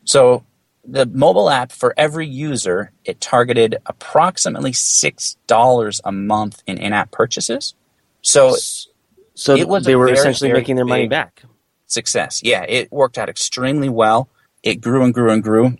So 0.05 0.45
the 0.85 1.07
mobile 1.07 1.50
app 1.50 1.73
for 1.73 1.95
every 1.97 2.26
user, 2.26 2.93
it 3.05 3.21
targeted 3.21 3.76
approximately 3.87 4.73
six 4.73 5.37
dollars 5.47 6.00
a 6.05 6.12
month 6.12 6.62
in 6.66 6.78
in-app 6.78 7.11
purchases. 7.11 7.75
So 8.26 8.56
So 9.35 9.54
It 9.54 9.68
was 9.68 9.85
they 9.85 9.95
were 9.97 10.06
very, 10.06 10.18
essentially 10.18 10.50
very 10.50 10.61
making 10.61 10.76
their 10.76 10.85
money 10.85 11.09
back. 11.09 11.42
success. 11.87 12.40
Yeah, 12.42 12.62
it 12.62 12.90
worked 12.90 13.18
out 13.18 13.28
extremely 13.28 13.88
well. 13.88 14.28
It 14.62 14.80
grew 14.80 15.04
and 15.04 15.14
grew 15.14 15.30
and 15.30 15.42
grew. 15.42 15.76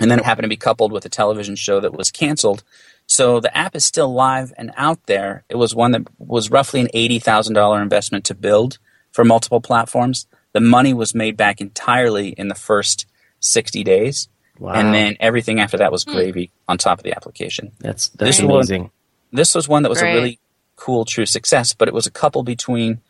And 0.00 0.10
then 0.10 0.18
it 0.18 0.24
happened 0.24 0.44
to 0.44 0.48
be 0.48 0.56
coupled 0.56 0.92
with 0.92 1.04
a 1.04 1.08
television 1.08 1.56
show 1.56 1.80
that 1.80 1.92
was 1.92 2.10
canceled. 2.10 2.62
So 3.06 3.40
the 3.40 3.54
app 3.56 3.74
is 3.74 3.84
still 3.84 4.12
live 4.12 4.52
and 4.56 4.72
out 4.76 5.04
there. 5.06 5.44
It 5.48 5.56
was 5.56 5.74
one 5.74 5.90
that 5.92 6.06
was 6.18 6.50
roughly 6.50 6.80
an 6.80 6.88
$80,000 6.94 7.82
investment 7.82 8.24
to 8.26 8.34
build 8.34 8.78
for 9.12 9.24
multiple 9.24 9.60
platforms. 9.60 10.26
The 10.52 10.60
money 10.60 10.94
was 10.94 11.14
made 11.14 11.36
back 11.36 11.60
entirely 11.60 12.28
in 12.28 12.48
the 12.48 12.54
first 12.54 13.06
60 13.40 13.82
days. 13.84 14.28
Wow. 14.58 14.72
And 14.74 14.94
then 14.94 15.16
everything 15.20 15.60
after 15.60 15.78
that 15.78 15.92
was 15.92 16.04
hmm. 16.04 16.12
gravy 16.12 16.52
on 16.68 16.78
top 16.78 16.98
of 16.98 17.04
the 17.04 17.14
application 17.14 17.72
that's 17.80 18.08
that's 18.08 18.38
this 18.38 18.42
one- 18.42 18.56
amazing. 18.56 18.90
this 19.32 19.54
was 19.54 19.68
one 19.68 19.84
that 19.84 19.88
was 19.88 20.00
Great. 20.00 20.12
a 20.12 20.14
really 20.14 20.38
cool 20.78 21.04
true 21.04 21.26
success 21.26 21.74
but 21.74 21.88
it 21.88 21.94
was 21.94 22.06
a 22.06 22.10
couple 22.10 22.42
between 22.42 23.00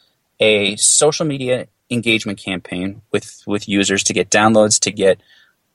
a 0.41 0.75
social 0.77 1.27
media 1.27 1.67
engagement 1.91 2.39
campaign 2.39 3.03
with 3.13 3.43
with 3.47 3.69
users 3.69 4.03
to 4.03 4.13
get 4.13 4.31
downloads 4.31 4.79
to 4.81 4.91
get 4.91 5.21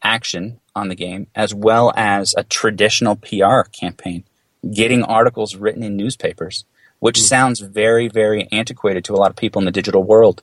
action 0.01 0.59
on 0.75 0.89
the 0.89 0.95
game 0.95 1.27
as 1.35 1.53
well 1.53 1.93
as 1.95 2.33
a 2.37 2.43
traditional 2.43 3.15
PR 3.15 3.61
campaign 3.71 4.23
getting 4.73 5.03
articles 5.03 5.55
written 5.55 5.83
in 5.83 5.95
newspapers 5.95 6.65
which 6.99 7.19
hmm. 7.19 7.25
sounds 7.25 7.59
very 7.59 8.07
very 8.07 8.47
antiquated 8.51 9.03
to 9.05 9.13
a 9.13 9.17
lot 9.17 9.29
of 9.29 9.35
people 9.35 9.59
in 9.59 9.65
the 9.65 9.71
digital 9.71 10.03
world 10.03 10.41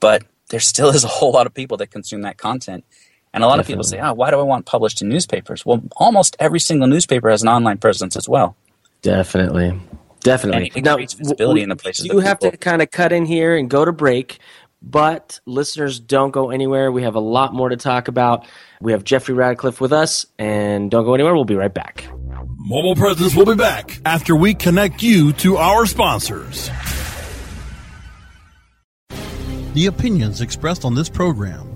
but 0.00 0.22
there 0.48 0.60
still 0.60 0.88
is 0.94 1.04
a 1.04 1.08
whole 1.08 1.32
lot 1.32 1.46
of 1.46 1.54
people 1.54 1.76
that 1.78 1.90
consume 1.90 2.22
that 2.22 2.36
content. 2.36 2.84
And 3.32 3.44
a 3.44 3.46
lot 3.46 3.60
of 3.60 3.66
people 3.66 3.84
say 3.84 4.00
oh 4.00 4.14
why 4.14 4.30
do 4.30 4.38
i 4.38 4.42
want 4.42 4.64
published 4.64 5.02
in 5.02 5.10
newspapers? 5.10 5.66
Well 5.66 5.82
almost 5.96 6.36
every 6.38 6.60
single 6.60 6.88
newspaper 6.88 7.28
has 7.28 7.42
an 7.42 7.48
online 7.48 7.76
presence 7.76 8.16
as 8.16 8.26
well. 8.26 8.56
Definitely. 9.02 9.78
Definitely. 10.26 10.72
And 10.74 10.86
it 10.86 10.92
creates 10.92 11.14
visibility 11.14 11.62
in 11.62 11.68
the 11.68 11.76
places 11.76 12.02
We 12.02 12.08
that 12.08 12.14
do 12.14 12.18
have 12.20 12.38
to 12.40 12.56
kind 12.56 12.82
of 12.82 12.90
cut 12.90 13.12
in 13.12 13.26
here 13.26 13.56
and 13.56 13.70
go 13.70 13.84
to 13.84 13.92
break, 13.92 14.40
but 14.82 15.38
listeners 15.46 16.00
don't 16.00 16.32
go 16.32 16.50
anywhere. 16.50 16.90
We 16.90 17.04
have 17.04 17.14
a 17.14 17.20
lot 17.20 17.54
more 17.54 17.68
to 17.68 17.76
talk 17.76 18.08
about. 18.08 18.44
We 18.80 18.90
have 18.90 19.04
Jeffrey 19.04 19.34
Radcliffe 19.34 19.80
with 19.80 19.92
us, 19.92 20.26
and 20.36 20.90
don't 20.90 21.04
go 21.04 21.14
anywhere. 21.14 21.34
We'll 21.34 21.44
be 21.44 21.54
right 21.54 21.72
back. 21.72 22.08
Mobile 22.58 22.96
Presence 22.96 23.36
will 23.36 23.46
be 23.46 23.54
back 23.54 24.00
after 24.04 24.34
we 24.34 24.52
connect 24.52 25.00
you 25.00 25.32
to 25.34 25.58
our 25.58 25.86
sponsors. 25.86 26.70
The 29.74 29.86
opinions 29.86 30.40
expressed 30.40 30.84
on 30.84 30.94
this 30.96 31.08
program 31.08 31.75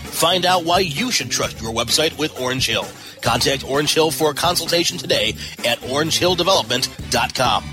Find 0.11 0.45
out 0.45 0.65
why 0.65 0.79
you 0.79 1.09
should 1.11 1.31
trust 1.31 1.61
your 1.61 1.73
website 1.73 2.17
with 2.19 2.39
Orange 2.39 2.67
Hill. 2.67 2.85
Contact 3.21 3.67
Orange 3.67 3.93
Hill 3.93 4.11
for 4.11 4.31
a 4.31 4.33
consultation 4.33 4.97
today 4.97 5.29
at 5.65 5.79
orangehilldevelopment.com. 5.79 7.63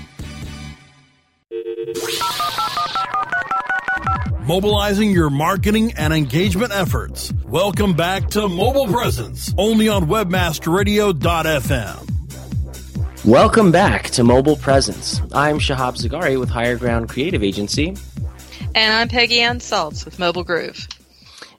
Mobilizing 4.45 5.11
your 5.11 5.29
marketing 5.29 5.93
and 5.93 6.11
engagement 6.11 6.71
efforts. 6.71 7.31
Welcome 7.45 7.93
back 7.93 8.29
to 8.29 8.49
Mobile 8.49 8.87
Presence, 8.87 9.53
only 9.57 9.87
on 9.89 10.07
webmasterradio.fm. 10.07 12.05
Welcome 13.25 13.71
back 13.71 14.05
to 14.11 14.23
Mobile 14.23 14.55
Presence. 14.55 15.21
I'm 15.33 15.59
Shahab 15.59 15.97
Zagari 16.01 16.39
with 16.39 16.49
Higher 16.49 16.77
Ground 16.77 17.09
Creative 17.09 17.43
Agency. 17.43 17.95
And 18.73 18.93
I'm 18.93 19.07
Peggy 19.07 19.41
Ann 19.41 19.59
Salz 19.59 20.05
with 20.05 20.17
Mobile 20.17 20.43
Groove. 20.43 20.87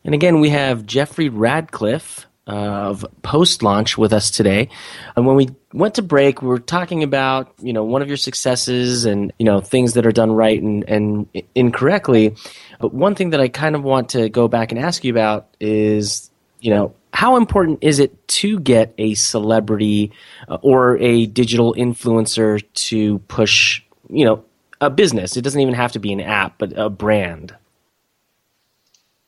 And 0.04 0.14
again, 0.14 0.40
we 0.40 0.50
have 0.50 0.86
Jeffrey 0.86 1.28
Radcliffe 1.28 2.26
of 2.46 3.06
Post 3.22 3.62
Launch 3.62 3.96
with 3.96 4.12
us 4.12 4.30
today. 4.30 4.68
And 5.14 5.26
when 5.26 5.36
we 5.36 5.50
went 5.72 5.94
to 5.94 6.02
break, 6.02 6.42
we 6.42 6.48
were 6.48 6.58
talking 6.58 7.02
about 7.02 7.54
you 7.60 7.72
know 7.72 7.84
one 7.84 8.02
of 8.02 8.08
your 8.08 8.16
successes 8.16 9.04
and 9.04 9.32
you 9.38 9.44
know 9.44 9.60
things 9.60 9.94
that 9.94 10.04
are 10.06 10.12
done 10.12 10.32
right 10.32 10.60
and, 10.60 10.84
and 10.88 11.28
incorrectly. 11.54 12.34
But 12.80 12.92
one 12.92 13.14
thing 13.14 13.30
that 13.30 13.40
I 13.40 13.48
kind 13.48 13.76
of 13.76 13.84
want 13.84 14.10
to 14.10 14.28
go 14.28 14.48
back 14.48 14.72
and 14.72 14.80
ask 14.80 15.04
you 15.04 15.12
about 15.12 15.54
is 15.60 16.30
you 16.60 16.70
know 16.70 16.94
how 17.12 17.36
important 17.36 17.80
is 17.82 17.98
it 17.98 18.26
to 18.28 18.58
get 18.58 18.94
a 18.98 19.14
celebrity 19.14 20.12
uh, 20.48 20.58
or 20.62 20.96
a 20.98 21.26
digital 21.26 21.74
influencer 21.74 22.62
to 22.74 23.18
push 23.20 23.82
you 24.08 24.24
know 24.24 24.44
a 24.80 24.90
business? 24.90 25.36
It 25.36 25.42
doesn't 25.42 25.60
even 25.60 25.74
have 25.74 25.92
to 25.92 26.00
be 26.00 26.12
an 26.12 26.20
app, 26.20 26.58
but 26.58 26.76
a 26.76 26.90
brand. 26.90 27.54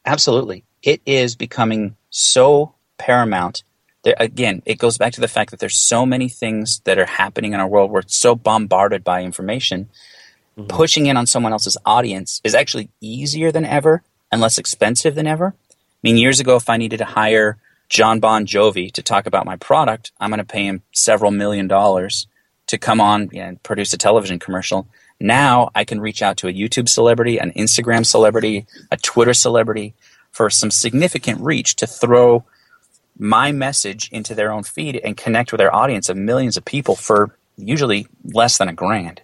Absolutely. 0.05 0.65
It 0.83 1.01
is 1.07 1.37
becoming 1.37 1.97
so 2.11 2.75
paramount. 2.99 3.63
There, 4.03 4.17
again, 4.19 4.63
it 4.67 4.79
goes 4.79 4.99
back 4.99 5.13
to 5.15 5.21
the 5.21 5.29
fact 5.29 5.51
that 5.51 5.61
there's 5.61 5.79
so 5.79 6.05
many 6.05 6.29
things 6.29 6.81
that 6.85 6.99
are 6.99 7.07
happening 7.07 7.53
in 7.53 7.61
our 7.61 7.69
world. 7.69 7.91
We're 7.91 8.03
so 8.07 8.35
bombarded 8.35 9.05
by 9.05 9.23
information. 9.23 9.89
Mm-hmm. 10.59 10.67
Pushing 10.67 11.07
in 11.07 11.17
on 11.17 11.27
someone 11.27 11.53
else's 11.53 11.79
audience 11.87 12.41
is 12.43 12.55
actually 12.55 12.91
easier 13.01 13.53
than 13.53 13.65
ever 13.65 14.03
and 14.31 14.41
less 14.41 14.59
expensive 14.59 15.15
than 15.15 15.27
ever. 15.27 15.55
I 15.71 15.75
mean, 16.03 16.17
years 16.17 16.41
ago, 16.41 16.57
if 16.57 16.69
I 16.69 16.79
needed 16.79 16.99
to 16.99 17.05
hire 17.05 17.59
Jon 17.89 18.19
Bon 18.19 18.45
Jovi 18.45 18.91
to 18.93 19.03
talk 19.03 19.27
about 19.27 19.47
my 19.47 19.57
product, 19.57 20.11
I'm 20.19 20.31
going 20.31 20.39
to 20.39 20.45
pay 20.45 20.65
him 20.65 20.83
several 20.93 21.31
million 21.31 21.69
dollars 21.69 22.27
to 22.73 22.79
come 22.79 23.01
on 23.01 23.31
and 23.35 23.63
produce 23.63 23.93
a 23.93 23.99
television 23.99 24.39
commercial. 24.39 24.89
Now 25.21 25.71
I 25.75 25.85
can 25.85 26.01
reach 26.01 26.23
out 26.23 26.39
to 26.39 26.49
a 26.49 26.53
YouTube 26.53 26.89
celebrity, 26.89 27.39
an 27.39 27.53
Instagram 27.53 28.05
celebrity, 28.05 28.67
a 28.91 28.97
Twitter 28.97 29.35
celebrity 29.35 29.95
for 30.31 30.49
some 30.49 30.71
significant 30.71 31.43
reach 31.43 31.77
to 31.77 31.87
throw 31.87 32.45
my 33.19 33.53
message 33.53 34.09
into 34.11 34.35
their 34.35 34.51
own 34.51 34.63
feed 34.63 34.97
and 35.05 35.19
connect 35.19 35.53
with 35.53 35.59
their 35.59 35.75
audience 35.75 36.09
of 36.09 36.17
millions 36.17 36.57
of 36.57 36.65
people 36.65 36.97
for 36.97 37.37
usually 37.59 38.07
less 38.25 38.57
than 38.57 38.69
a 38.71 38.73
grand. 38.73 39.21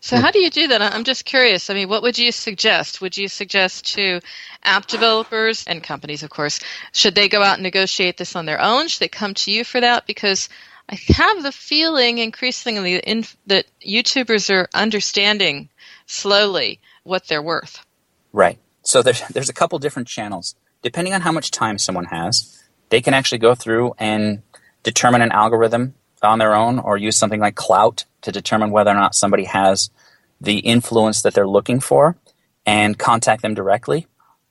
So 0.00 0.16
how 0.16 0.32
do 0.32 0.40
you 0.40 0.50
do 0.50 0.66
that? 0.68 0.82
I'm 0.82 1.04
just 1.04 1.24
curious. 1.24 1.70
I 1.70 1.74
mean, 1.74 1.88
what 1.88 2.02
would 2.02 2.18
you 2.18 2.32
suggest? 2.32 3.00
Would 3.00 3.16
you 3.16 3.28
suggest 3.28 3.94
to 3.94 4.20
app 4.64 4.86
developers 4.86 5.64
and 5.66 5.82
companies, 5.82 6.24
of 6.24 6.30
course, 6.30 6.58
should 6.92 7.14
they 7.14 7.28
go 7.28 7.42
out 7.42 7.54
and 7.54 7.62
negotiate 7.62 8.18
this 8.18 8.36
on 8.36 8.44
their 8.44 8.60
own? 8.60 8.88
Should 8.88 9.00
they 9.00 9.08
come 9.08 9.32
to 9.34 9.52
you 9.52 9.64
for 9.64 9.80
that? 9.80 10.04
Because 10.06 10.50
I 10.88 10.98
have 11.08 11.42
the 11.42 11.52
feeling 11.52 12.18
increasingly 12.18 12.96
in, 12.96 13.24
that 13.46 13.66
YouTubers 13.84 14.50
are 14.50 14.68
understanding 14.74 15.68
slowly 16.06 16.80
what 17.04 17.26
they're 17.26 17.42
worth. 17.42 17.84
Right. 18.32 18.58
So 18.82 19.02
there's 19.02 19.22
there's 19.28 19.48
a 19.48 19.54
couple 19.54 19.78
different 19.78 20.08
channels. 20.08 20.54
Depending 20.82 21.14
on 21.14 21.22
how 21.22 21.32
much 21.32 21.50
time 21.50 21.78
someone 21.78 22.04
has, 22.06 22.62
they 22.90 23.00
can 23.00 23.14
actually 23.14 23.38
go 23.38 23.54
through 23.54 23.94
and 23.98 24.42
determine 24.82 25.22
an 25.22 25.32
algorithm 25.32 25.94
on 26.22 26.38
their 26.38 26.54
own 26.54 26.78
or 26.78 26.96
use 26.98 27.16
something 27.16 27.40
like 27.40 27.54
Klout 27.54 28.04
to 28.22 28.32
determine 28.32 28.70
whether 28.70 28.90
or 28.90 28.94
not 28.94 29.14
somebody 29.14 29.44
has 29.44 29.90
the 30.40 30.58
influence 30.58 31.22
that 31.22 31.32
they're 31.34 31.48
looking 31.48 31.80
for 31.80 32.16
and 32.66 32.98
contact 32.98 33.42
them 33.42 33.54
directly. 33.54 34.06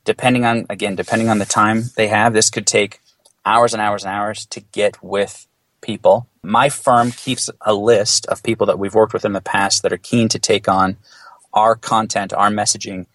Depending 0.05 0.45
on 0.45 0.65
again, 0.69 0.95
depending 0.95 1.29
on 1.29 1.37
the 1.37 1.45
time 1.45 1.83
they 1.95 2.07
have, 2.07 2.33
this 2.33 2.49
could 2.49 2.65
take 2.65 2.99
hours 3.45 3.73
and 3.73 3.81
hours 3.81 4.03
and 4.03 4.13
hours 4.13 4.45
to 4.47 4.59
get 4.59 5.03
with 5.03 5.47
people. 5.83 6.27
My 6.41 6.69
firm 6.69 7.11
keeps 7.11 7.49
a 7.61 7.73
list 7.73 8.25
of 8.25 8.41
people 8.41 8.65
that 8.67 8.79
we've 8.79 8.95
worked 8.95 9.13
with 9.13 9.25
in 9.25 9.33
the 9.33 9.41
past 9.41 9.83
that 9.83 9.93
are 9.93 9.97
keen 9.97 10.29
to 10.29 10.39
take 10.39 10.67
on 10.67 10.97
our 11.53 11.75
content, 11.75 12.33
our 12.33 12.49
messaging, 12.49 13.05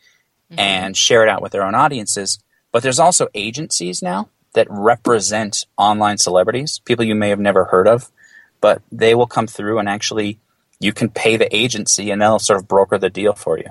mm-hmm. 0.51 0.59
and 0.61 0.97
share 0.97 1.25
it 1.25 1.29
out 1.29 1.43
with 1.43 1.51
their 1.51 1.65
own 1.65 1.75
audiences. 1.75 2.39
But 2.71 2.83
there's 2.83 3.01
also 3.01 3.29
agencies 3.35 4.03
now 4.03 4.29
that 4.55 4.67
represent 4.71 5.67
online 5.77 6.19
celebrities, 6.19 6.81
people 6.85 7.05
you 7.05 7.15
may 7.15 7.31
have 7.31 7.41
never 7.41 7.65
heard 7.65 7.89
of, 7.89 8.11
but 8.61 8.83
they 8.93 9.15
will 9.15 9.27
come 9.27 9.47
through 9.47 9.79
and 9.79 9.89
actually 9.89 10.39
you 10.81 10.93
can 10.93 11.09
pay 11.09 11.37
the 11.37 11.55
agency 11.55 12.11
and 12.11 12.23
they'll 12.23 12.39
sort 12.39 12.61
of 12.61 12.69
broker 12.69 12.99
the 12.99 13.11
deal 13.11 13.35
for 13.35 13.59
you. 13.59 13.71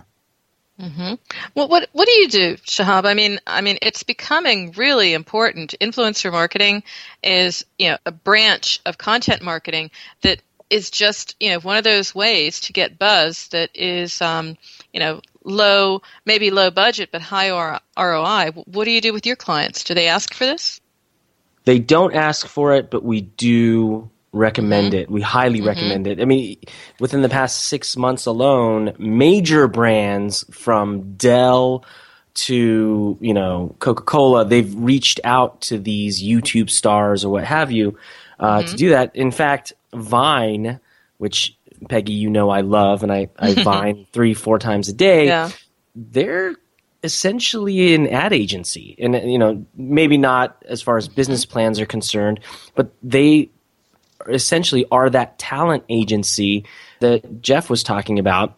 Mm-hmm. 0.80 1.16
Well, 1.56 1.68
what 1.70 1.90
what 1.92 2.06
do 2.06 2.12
you 2.13 2.28
do, 2.28 2.56
Shahab? 2.58 3.06
I 3.06 3.16
mean, 3.16 3.40
I 3.48 3.62
mean, 3.62 3.80
it's 3.82 4.04
becoming 4.04 4.74
really 4.74 5.13
important. 5.13 5.74
Influencer 5.82 6.32
marketing 6.32 6.84
is, 7.24 7.66
you 7.80 7.90
know, 7.90 7.98
a 8.06 8.12
branch 8.12 8.80
of 8.86 8.98
content 8.98 9.42
marketing 9.42 9.90
that 10.22 10.40
is 10.70 10.92
just, 10.92 11.36
you 11.40 11.50
know, 11.50 11.60
one 11.60 11.78
of 11.78 11.84
those 11.84 12.13
ways 12.13 12.60
to 12.62 12.74
get 12.74 13.00
buzz 13.00 13.48
that 13.50 13.72
is, 13.74 14.22
um, 14.22 14.56
you 14.94 15.00
know, 15.00 15.22
low, 15.44 16.02
maybe 16.26 16.52
low 16.52 16.70
budget, 16.70 17.10
but 17.12 17.22
high 17.22 17.50
ROI. 17.50 18.52
What 18.66 18.86
do 18.86 18.92
you 18.92 19.02
do 19.02 19.13
with 19.13 19.26
your 19.26 19.36
clients? 19.36 19.84
Do 19.84 19.96
they 19.96 20.08
ask 20.08 20.34
for 20.34 20.46
this? 20.46 20.80
They 21.66 21.80
don't 21.80 22.13
ask 22.13 22.48
for 22.48 22.74
it, 22.74 22.92
but 22.92 23.04
we 23.04 23.22
do 23.22 24.10
recommend 24.32 24.94
mm-hmm. 24.94 25.02
it. 25.02 25.12
We 25.12 25.22
highly 25.22 25.60
mm-hmm. 25.60 25.68
recommend 25.68 26.08
it. 26.08 26.22
I 26.22 26.26
mean, 26.26 26.58
within 27.00 27.22
the 27.22 27.30
past 27.30 27.66
six 27.66 27.98
months 27.98 28.26
alone, 28.26 28.94
major 28.98 29.68
brands 29.68 30.46
from 30.52 31.13
Dell 31.13 31.84
to 32.36 33.18
you 33.20 33.34
know 33.34 33.76
Coca 33.80 34.04
Cola, 34.04 34.46
they've 34.46 34.74
reached 34.76 35.20
out 35.24 35.62
to 35.62 35.80
these 35.80 36.22
YouTube 36.22 36.70
stars 36.70 37.26
or 37.26 37.30
what 37.30 37.44
have 37.44 37.72
you 37.72 37.98
uh, 38.40 38.60
mm-hmm. 38.60 38.68
to 38.68 38.76
do 38.76 38.90
that. 38.90 39.16
In 39.16 39.32
fact, 39.32 39.74
Vine, 39.94 40.80
which 41.18 41.58
Peggy, 41.90 42.13
you 42.13 42.30
know 42.30 42.50
I 42.50 42.62
love, 42.62 43.04
and 43.04 43.12
I, 43.12 43.30
I 43.38 43.54
Vine 43.63 44.06
three 44.12 44.34
four 44.34 44.60
times 44.60 44.90
a 44.90 44.94
day. 44.94 45.28
Yeah. 45.28 45.50
They're 45.96 46.56
essentially 47.04 47.96
an 47.96 48.08
ad 48.08 48.34
agency, 48.34 48.96
and 49.00 49.16
you 49.16 49.40
know 49.40 49.66
maybe 49.76 50.18
not 50.18 50.63
as 50.68 50.82
far 50.82 50.98
as 50.98 51.08
business 51.08 51.44
mm-hmm. 51.44 51.54
plans 51.54 51.80
are 51.80 51.86
concerned, 51.86 52.40
but 52.76 52.92
they 53.02 53.50
essentially 54.30 54.86
are 54.92 55.10
that 55.10 55.38
talent 55.40 55.84
agency 55.90 56.66
that 57.00 57.42
Jeff 57.42 57.70
was 57.70 57.84
talking 57.84 58.20
about, 58.20 58.58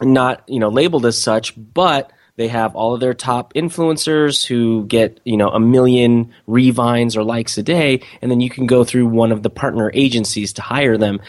not 0.00 0.42
you 0.48 0.58
know 0.58 0.68
labeled 0.68 1.06
as 1.06 1.20
such, 1.20 1.54
but 1.56 2.12
they 2.36 2.48
have 2.48 2.74
all 2.74 2.94
of 2.94 3.00
their 3.00 3.14
top 3.14 3.52
influencers 3.54 4.46
who 4.46 4.86
get 4.86 5.20
you 5.24 5.36
know 5.36 5.48
a 5.48 5.60
million 5.60 6.32
revines 6.46 7.16
or 7.16 7.24
likes 7.24 7.58
a 7.58 7.62
day, 7.62 8.02
and 8.20 8.30
then 8.30 8.40
you 8.40 8.50
can 8.50 8.66
go 8.66 8.84
through 8.84 9.06
one 9.06 9.32
of 9.32 9.42
the 9.42 9.50
partner 9.50 9.90
agencies 9.94 10.52
to 10.54 10.62
hire 10.62 10.96
them. 10.96 11.20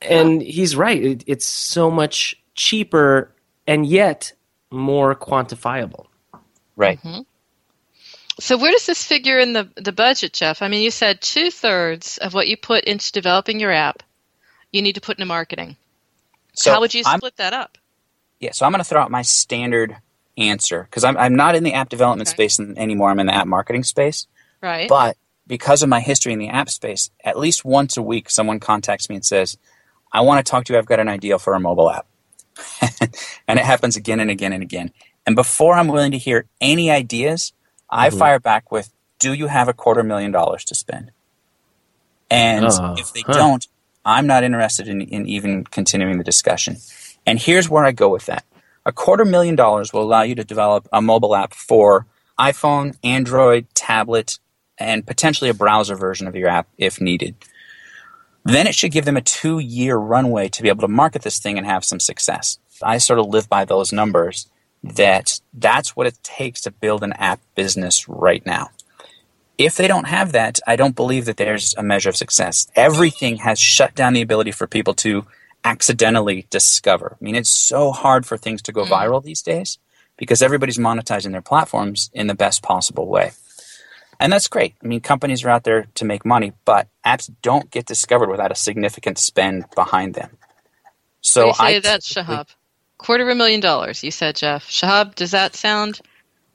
And 0.00 0.42
he's 0.42 0.74
right; 0.74 1.02
it, 1.02 1.24
it's 1.26 1.46
so 1.46 1.90
much 1.90 2.36
cheaper 2.54 3.32
and 3.66 3.86
yet 3.86 4.32
more 4.70 5.14
quantifiable. 5.14 6.06
Right. 6.76 6.98
Mm-hmm. 6.98 7.20
So 8.40 8.56
where 8.56 8.72
does 8.72 8.86
this 8.86 9.04
figure 9.04 9.38
in 9.38 9.52
the 9.52 9.68
the 9.76 9.92
budget, 9.92 10.32
Jeff? 10.32 10.62
I 10.62 10.68
mean, 10.68 10.82
you 10.82 10.90
said 10.90 11.20
two 11.20 11.50
thirds 11.50 12.18
of 12.18 12.34
what 12.34 12.48
you 12.48 12.56
put 12.56 12.84
into 12.84 13.12
developing 13.12 13.60
your 13.60 13.72
app, 13.72 14.02
you 14.72 14.82
need 14.82 14.94
to 14.94 15.00
put 15.00 15.18
into 15.18 15.26
marketing. 15.26 15.76
So 16.54 16.72
How 16.72 16.80
would 16.80 16.94
you 16.94 17.04
split 17.04 17.34
I'm, 17.38 17.44
that 17.44 17.52
up? 17.52 17.78
Yeah, 18.40 18.50
so 18.52 18.66
I'm 18.66 18.72
going 18.72 18.82
to 18.82 18.88
throw 18.88 19.00
out 19.00 19.10
my 19.10 19.22
standard 19.22 19.96
answer 20.38 20.84
because 20.84 21.04
I'm 21.04 21.16
I'm 21.16 21.36
not 21.36 21.54
in 21.54 21.64
the 21.64 21.74
app 21.74 21.88
development 21.88 22.28
okay. 22.28 22.48
space 22.48 22.60
anymore. 22.60 23.10
I'm 23.10 23.20
in 23.20 23.26
the 23.26 23.34
app 23.34 23.46
marketing 23.46 23.84
space. 23.84 24.26
Right. 24.60 24.88
But 24.88 25.16
because 25.46 25.82
of 25.82 25.88
my 25.88 26.00
history 26.00 26.32
in 26.32 26.38
the 26.38 26.48
app 26.48 26.70
space, 26.70 27.10
at 27.24 27.38
least 27.38 27.64
once 27.64 27.96
a 27.96 28.02
week, 28.02 28.30
someone 28.30 28.60
contacts 28.60 29.08
me 29.08 29.16
and 29.16 29.24
says, 29.24 29.58
"I 30.12 30.22
want 30.22 30.44
to 30.44 30.50
talk 30.50 30.64
to 30.64 30.72
you. 30.72 30.78
I've 30.78 30.86
got 30.86 31.00
an 31.00 31.08
idea 31.08 31.38
for 31.38 31.54
a 31.54 31.60
mobile 31.60 31.90
app," 31.90 32.06
and 33.48 33.58
it 33.58 33.64
happens 33.64 33.96
again 33.96 34.20
and 34.20 34.30
again 34.30 34.52
and 34.52 34.62
again. 34.62 34.92
And 35.26 35.36
before 35.36 35.74
I'm 35.74 35.88
willing 35.88 36.12
to 36.12 36.18
hear 36.18 36.46
any 36.60 36.90
ideas, 36.90 37.52
I 37.92 38.08
mm-hmm. 38.08 38.18
fire 38.18 38.40
back 38.40 38.72
with 38.72 38.92
do 39.18 39.32
you 39.32 39.46
have 39.46 39.68
a 39.68 39.72
quarter 39.72 40.02
million 40.02 40.32
dollars 40.32 40.64
to 40.64 40.74
spend? 40.74 41.12
And 42.30 42.66
Oh, 42.66 42.94
if 42.98 43.12
they 43.12 43.20
huh. 43.20 43.34
don't, 43.34 43.68
I'm 44.04 44.26
not 44.26 44.42
interested 44.42 44.88
in, 44.88 45.02
in 45.02 45.26
even 45.28 45.64
continuing 45.64 46.18
the 46.18 46.24
discussion. 46.24 46.78
And 47.26 47.38
here's 47.38 47.68
where 47.68 47.84
I 47.84 47.92
go 47.92 48.08
with 48.08 48.26
that. 48.26 48.44
A 48.84 48.90
quarter 48.92 49.24
million 49.24 49.54
dollars 49.54 49.92
will 49.92 50.02
allow 50.02 50.22
you 50.22 50.34
to 50.34 50.42
develop 50.42 50.88
a 50.92 51.00
mobile 51.00 51.36
app 51.36 51.54
for 51.54 52.06
iPhone, 52.40 52.96
Android, 53.04 53.66
tablet, 53.74 54.38
and 54.78 55.06
potentially 55.06 55.50
a 55.50 55.54
browser 55.54 55.94
version 55.94 56.26
of 56.26 56.34
your 56.34 56.48
app 56.48 56.66
if 56.78 57.00
needed. 57.00 57.36
Then 58.44 58.66
it 58.66 58.74
should 58.74 58.90
give 58.90 59.04
them 59.04 59.16
a 59.16 59.20
two 59.20 59.60
year 59.60 59.96
runway 59.96 60.48
to 60.48 60.62
be 60.62 60.68
able 60.68 60.80
to 60.80 60.88
market 60.88 61.22
this 61.22 61.38
thing 61.38 61.58
and 61.58 61.66
have 61.66 61.84
some 61.84 62.00
success. 62.00 62.58
I 62.82 62.98
sort 62.98 63.20
of 63.20 63.26
live 63.26 63.48
by 63.48 63.64
those 63.64 63.92
numbers 63.92 64.48
that 64.82 65.40
that's 65.54 65.94
what 65.94 66.06
it 66.06 66.18
takes 66.22 66.60
to 66.62 66.70
build 66.70 67.02
an 67.02 67.12
app 67.14 67.40
business 67.54 68.08
right 68.08 68.44
now. 68.44 68.70
If 69.58 69.76
they 69.76 69.86
don't 69.86 70.06
have 70.06 70.32
that, 70.32 70.58
I 70.66 70.76
don't 70.76 70.96
believe 70.96 71.26
that 71.26 71.36
there's 71.36 71.74
a 71.76 71.82
measure 71.82 72.08
of 72.08 72.16
success. 72.16 72.66
Everything 72.74 73.36
has 73.36 73.58
shut 73.58 73.94
down 73.94 74.12
the 74.12 74.22
ability 74.22 74.50
for 74.50 74.66
people 74.66 74.94
to 74.94 75.26
accidentally 75.64 76.46
discover. 76.50 77.16
I 77.20 77.24
mean, 77.24 77.36
it's 77.36 77.50
so 77.50 77.92
hard 77.92 78.26
for 78.26 78.36
things 78.36 78.62
to 78.62 78.72
go 78.72 78.84
mm. 78.84 78.88
viral 78.88 79.22
these 79.22 79.42
days 79.42 79.78
because 80.16 80.42
everybody's 80.42 80.78
monetizing 80.78 81.32
their 81.32 81.42
platforms 81.42 82.10
in 82.12 82.26
the 82.26 82.34
best 82.34 82.62
possible 82.62 83.06
way. 83.06 83.32
And 84.18 84.32
that's 84.32 84.48
great. 84.48 84.74
I 84.82 84.86
mean, 84.86 85.00
companies 85.00 85.44
are 85.44 85.50
out 85.50 85.64
there 85.64 85.86
to 85.94 86.04
make 86.04 86.24
money, 86.24 86.52
but 86.64 86.88
apps 87.04 87.30
don't 87.42 87.70
get 87.70 87.86
discovered 87.86 88.30
without 88.30 88.52
a 88.52 88.54
significant 88.54 89.18
spend 89.18 89.64
behind 89.74 90.14
them. 90.14 90.38
So 91.20 91.46
you 91.46 91.54
say 91.54 91.76
I 91.76 91.80
that, 91.80 92.02
Shahab. 92.02 92.48
Quarter 93.02 93.24
of 93.24 93.28
a 93.30 93.34
million 93.34 93.60
dollars, 93.60 94.02
you 94.04 94.10
said, 94.10 94.36
Jeff. 94.36 94.68
Shahab, 94.68 95.14
does 95.16 95.32
that 95.32 95.56
sound 95.56 96.00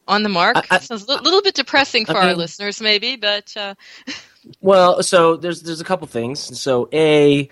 on 0.08 0.24
the 0.24 0.30
mark? 0.30 0.56
I- 0.56 0.64
I- 0.72 0.80
Sounds 0.80 1.04
a 1.06 1.12
li- 1.12 1.20
little 1.22 1.42
bit 1.42 1.56
depressing 1.56 2.06
for 2.06 2.18
I 2.18 2.30
our 2.30 2.36
listeners, 2.36 2.80
maybe, 2.82 3.16
but 3.18 3.56
uh, 3.58 3.76
Well, 4.62 5.04
so 5.04 5.36
there's 5.36 5.62
there's 5.64 5.82
a 5.82 5.84
couple 5.84 6.08
things. 6.08 6.40
So 6.60 6.88
a, 6.94 7.50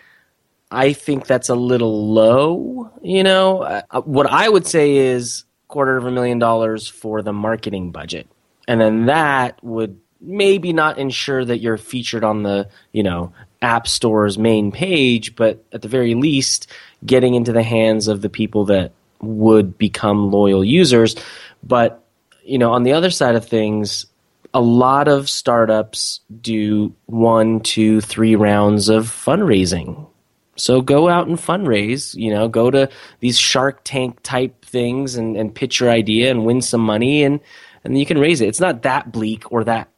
I 0.71 0.93
think 0.93 1.27
that's 1.27 1.49
a 1.49 1.55
little 1.55 2.13
low. 2.13 2.89
You 3.01 3.23
know, 3.23 3.63
uh, 3.63 4.01
what 4.01 4.27
I 4.27 4.47
would 4.47 4.65
say 4.65 4.95
is 4.95 5.43
quarter 5.67 5.97
of 5.97 6.05
a 6.05 6.11
million 6.11 6.39
dollars 6.39 6.87
for 6.87 7.21
the 7.21 7.33
marketing 7.33 7.91
budget, 7.91 8.27
and 8.67 8.79
then 8.79 9.07
that 9.07 9.61
would 9.63 9.99
maybe 10.21 10.71
not 10.71 10.97
ensure 10.97 11.43
that 11.43 11.57
you're 11.59 11.77
featured 11.77 12.23
on 12.23 12.43
the 12.43 12.69
you 12.93 13.03
know 13.03 13.33
app 13.61 13.87
store's 13.87 14.37
main 14.37 14.71
page, 14.71 15.35
but 15.35 15.65
at 15.73 15.81
the 15.81 15.89
very 15.89 16.15
least, 16.15 16.67
getting 17.05 17.33
into 17.33 17.51
the 17.51 17.63
hands 17.63 18.07
of 18.07 18.21
the 18.21 18.29
people 18.29 18.65
that 18.65 18.91
would 19.21 19.77
become 19.77 20.31
loyal 20.31 20.63
users. 20.63 21.15
But 21.63 22.03
you 22.43 22.57
know, 22.57 22.73
on 22.73 22.83
the 22.83 22.93
other 22.93 23.09
side 23.09 23.35
of 23.35 23.45
things, 23.45 24.05
a 24.53 24.61
lot 24.61 25.07
of 25.07 25.29
startups 25.29 26.21
do 26.41 26.95
one, 27.07 27.59
two, 27.59 28.01
three 28.01 28.35
rounds 28.35 28.87
of 28.87 29.07
fundraising. 29.07 30.07
So 30.55 30.81
go 30.81 31.09
out 31.09 31.27
and 31.27 31.37
fundraise, 31.37 32.15
you 32.15 32.29
know, 32.29 32.47
go 32.47 32.71
to 32.71 32.89
these 33.19 33.37
Shark 33.37 33.81
Tank 33.83 34.19
type 34.23 34.63
things 34.63 35.15
and, 35.15 35.35
and 35.35 35.53
pitch 35.53 35.81
your 35.81 35.89
idea 35.89 36.31
and 36.31 36.45
win 36.45 36.61
some 36.61 36.79
money 36.79 37.23
and, 37.23 37.41
and 37.83 37.99
you 37.99 38.05
can 38.05 38.17
raise 38.17 38.39
it. 38.39 38.47
It's 38.47 38.61
not 38.61 38.83
that 38.83 39.11
bleak 39.11 39.51
or 39.51 39.65
that 39.65 39.89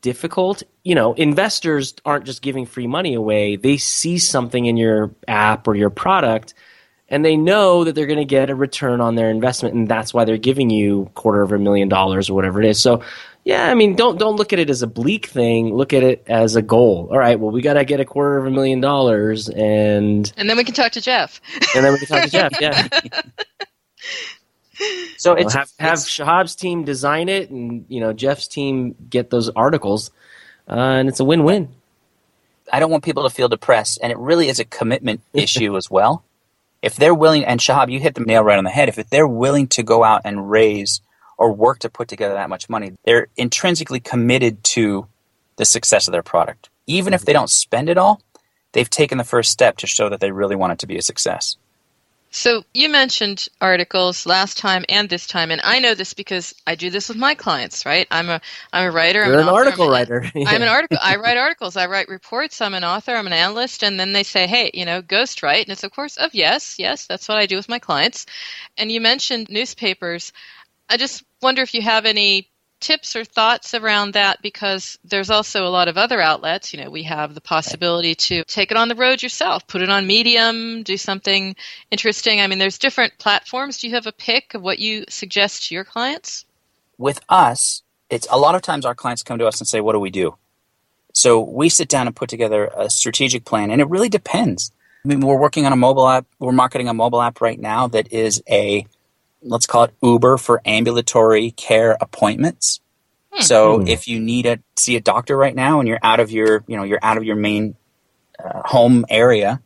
difficult. 0.00 0.62
You 0.84 0.94
know, 0.94 1.14
investors 1.14 1.94
aren't 2.04 2.24
just 2.24 2.42
giving 2.42 2.66
free 2.66 2.86
money 2.86 3.14
away. 3.14 3.56
They 3.56 3.76
see 3.76 4.18
something 4.18 4.66
in 4.66 4.76
your 4.76 5.14
app 5.28 5.68
or 5.68 5.74
your 5.74 5.90
product 5.90 6.54
and 7.10 7.24
they 7.24 7.36
know 7.36 7.84
that 7.84 7.94
they're 7.94 8.06
going 8.06 8.18
to 8.18 8.24
get 8.24 8.50
a 8.50 8.54
return 8.54 9.00
on 9.00 9.16
their 9.16 9.30
investment 9.30 9.74
and 9.74 9.88
that's 9.88 10.14
why 10.14 10.24
they're 10.24 10.38
giving 10.38 10.70
you 10.70 11.10
quarter 11.14 11.42
of 11.42 11.52
a 11.52 11.58
million 11.58 11.88
dollars 11.88 12.30
or 12.30 12.34
whatever 12.34 12.62
it 12.62 12.68
is 12.68 12.80
so 12.80 13.02
yeah 13.44 13.70
i 13.70 13.74
mean 13.74 13.94
don't 13.96 14.18
don't 14.18 14.36
look 14.36 14.52
at 14.52 14.58
it 14.58 14.70
as 14.70 14.82
a 14.82 14.86
bleak 14.86 15.26
thing 15.26 15.74
look 15.74 15.92
at 15.92 16.02
it 16.02 16.22
as 16.26 16.56
a 16.56 16.62
goal 16.62 17.08
all 17.10 17.18
right 17.18 17.40
well 17.40 17.50
we 17.50 17.60
got 17.60 17.74
to 17.74 17.84
get 17.84 18.00
a 18.00 18.04
quarter 18.04 18.38
of 18.38 18.46
a 18.46 18.50
million 18.50 18.80
dollars 18.80 19.48
and 19.48 20.32
and 20.36 20.48
then 20.48 20.56
we 20.56 20.64
can 20.64 20.74
talk 20.74 20.92
to 20.92 21.00
Jeff. 21.00 21.40
and 21.74 21.84
then 21.84 21.92
we 21.92 21.98
can 21.98 22.08
talk 22.08 22.22
to 22.22 22.30
jeff 22.30 22.52
yeah 22.60 22.88
so 25.18 25.34
Well, 25.34 25.42
it's 25.42 25.54
have 25.54 25.70
have 25.78 25.92
it's- 25.98 26.08
shahab's 26.08 26.54
team 26.56 26.84
design 26.84 27.28
it 27.28 27.50
and 27.50 27.84
you 27.88 28.00
know 28.00 28.12
jeff's 28.12 28.48
team 28.48 28.94
get 29.10 29.30
those 29.30 29.48
articles 29.50 30.10
uh, 30.68 30.74
and 30.74 31.08
it's 31.08 31.20
a 31.20 31.24
win-win 31.24 31.68
I 32.72 32.80
don't 32.80 32.90
want 32.90 33.04
people 33.04 33.24
to 33.24 33.30
feel 33.30 33.48
depressed, 33.48 33.98
and 34.02 34.12
it 34.12 34.18
really 34.18 34.48
is 34.48 34.60
a 34.60 34.64
commitment 34.64 35.22
issue 35.34 35.76
as 35.76 35.90
well. 35.90 36.24
If 36.82 36.96
they're 36.96 37.14
willing, 37.14 37.44
and 37.44 37.60
Shahab, 37.60 37.90
you 37.90 38.00
hit 38.00 38.14
the 38.14 38.20
nail 38.22 38.42
right 38.42 38.58
on 38.58 38.64
the 38.64 38.70
head. 38.70 38.88
If 38.88 39.10
they're 39.10 39.26
willing 39.28 39.66
to 39.68 39.82
go 39.82 40.04
out 40.04 40.22
and 40.24 40.50
raise 40.50 41.00
or 41.36 41.52
work 41.52 41.80
to 41.80 41.90
put 41.90 42.08
together 42.08 42.34
that 42.34 42.48
much 42.48 42.68
money, 42.68 42.92
they're 43.04 43.28
intrinsically 43.36 44.00
committed 44.00 44.62
to 44.64 45.06
the 45.56 45.64
success 45.64 46.08
of 46.08 46.12
their 46.12 46.22
product. 46.22 46.70
Even 46.86 47.12
if 47.12 47.24
they 47.24 47.32
don't 47.32 47.50
spend 47.50 47.88
it 47.88 47.98
all, 47.98 48.22
they've 48.72 48.88
taken 48.88 49.18
the 49.18 49.24
first 49.24 49.50
step 49.50 49.78
to 49.78 49.86
show 49.86 50.08
that 50.08 50.20
they 50.20 50.30
really 50.32 50.56
want 50.56 50.72
it 50.72 50.78
to 50.80 50.86
be 50.86 50.96
a 50.96 51.02
success. 51.02 51.56
So 52.32 52.64
you 52.72 52.88
mentioned 52.88 53.48
articles 53.60 54.24
last 54.24 54.56
time 54.56 54.84
and 54.88 55.08
this 55.08 55.26
time, 55.26 55.50
and 55.50 55.60
I 55.64 55.80
know 55.80 55.94
this 55.94 56.14
because 56.14 56.54
I 56.64 56.76
do 56.76 56.88
this 56.88 57.08
with 57.08 57.18
my 57.18 57.34
clients. 57.34 57.84
Right? 57.84 58.06
I'm 58.10 58.28
a 58.28 58.40
I'm 58.72 58.86
a 58.86 58.90
writer. 58.92 59.24
I'm 59.24 59.32
you're 59.32 59.40
an 59.40 59.48
author, 59.48 59.66
article 59.66 59.86
I'm 59.86 59.90
writer 59.90 60.30
I'm 60.46 60.62
an 60.62 60.68
article. 60.68 60.98
I 61.02 61.16
write 61.24 61.36
articles. 61.36 61.76
I 61.76 61.86
write 61.86 62.08
reports. 62.08 62.60
I'm 62.60 62.74
an 62.74 62.84
author. 62.84 63.16
I'm 63.16 63.26
an 63.26 63.32
analyst. 63.32 63.82
And 63.82 63.98
then 63.98 64.12
they 64.12 64.22
say, 64.22 64.46
hey, 64.46 64.70
you 64.72 64.84
know, 64.84 65.02
ghostwrite. 65.02 65.62
And 65.62 65.70
it's 65.70 65.82
of 65.82 65.90
course 65.90 66.16
of 66.16 66.32
yes, 66.32 66.76
yes, 66.78 67.06
that's 67.06 67.28
what 67.28 67.38
I 67.38 67.46
do 67.46 67.56
with 67.56 67.68
my 67.68 67.80
clients. 67.80 68.26
And 68.78 68.92
you 68.92 69.00
mentioned 69.00 69.48
newspapers. 69.50 70.32
I 70.88 70.96
just 70.96 71.24
wonder 71.42 71.62
if 71.62 71.74
you 71.74 71.82
have 71.82 72.06
any 72.06 72.48
tips 72.80 73.14
or 73.14 73.24
thoughts 73.24 73.74
around 73.74 74.14
that 74.14 74.42
because 74.42 74.98
there's 75.04 75.30
also 75.30 75.64
a 75.66 75.70
lot 75.70 75.88
of 75.88 75.96
other 75.96 76.20
outlets. 76.20 76.72
You 76.72 76.82
know, 76.82 76.90
we 76.90 77.02
have 77.04 77.34
the 77.34 77.40
possibility 77.40 78.14
to 78.14 78.44
take 78.44 78.70
it 78.70 78.76
on 78.76 78.88
the 78.88 78.94
road 78.94 79.22
yourself, 79.22 79.66
put 79.66 79.82
it 79.82 79.90
on 79.90 80.06
Medium, 80.06 80.82
do 80.82 80.96
something 80.96 81.54
interesting. 81.90 82.40
I 82.40 82.46
mean, 82.46 82.58
there's 82.58 82.78
different 82.78 83.18
platforms. 83.18 83.78
Do 83.78 83.88
you 83.88 83.94
have 83.94 84.06
a 84.06 84.12
pick 84.12 84.54
of 84.54 84.62
what 84.62 84.78
you 84.78 85.04
suggest 85.08 85.68
to 85.68 85.74
your 85.74 85.84
clients? 85.84 86.44
with 87.00 87.20
us, 87.30 87.82
it's 88.10 88.28
a 88.30 88.38
lot 88.38 88.54
of 88.54 88.62
times 88.62 88.84
our 88.84 88.94
clients 88.94 89.22
come 89.22 89.38
to 89.38 89.46
us 89.46 89.58
and 89.58 89.66
say, 89.66 89.80
"What 89.80 89.94
do 89.94 89.98
we 89.98 90.10
do?" 90.10 90.36
So 91.14 91.40
we 91.40 91.68
sit 91.68 91.88
down 91.88 92.06
and 92.06 92.14
put 92.14 92.28
together 92.28 92.70
a 92.76 92.90
strategic 92.90 93.44
plan, 93.44 93.70
and 93.70 93.80
it 93.80 93.88
really 93.88 94.10
depends. 94.10 94.70
I 95.04 95.08
mean, 95.08 95.20
we're 95.20 95.38
working 95.38 95.66
on 95.66 95.72
a 95.72 95.76
mobile 95.76 96.08
app. 96.08 96.26
We're 96.38 96.52
marketing 96.52 96.88
a 96.88 96.94
mobile 96.94 97.22
app 97.22 97.40
right 97.40 97.58
now 97.58 97.88
that 97.88 98.12
is 98.12 98.42
a 98.48 98.86
let's 99.42 99.66
call 99.66 99.84
it 99.84 99.94
Uber 100.02 100.36
for 100.38 100.60
ambulatory 100.64 101.50
care 101.52 101.96
appointments. 102.00 102.80
So 103.40 103.82
if 103.88 104.08
you 104.08 104.18
need 104.20 104.42
to 104.42 104.58
see 104.76 104.96
a 104.96 105.00
doctor 105.00 105.36
right 105.36 105.54
now 105.54 105.78
and 105.78 105.88
you're 105.88 106.00
out 106.02 106.20
of 106.20 106.30
your, 106.30 106.64
you 106.66 106.76
know, 106.76 106.82
you're 106.82 106.98
out 107.02 107.16
of 107.16 107.24
your 107.24 107.36
main 107.36 107.76
uh, 108.44 108.62
home 108.64 109.06
area, 109.08 109.62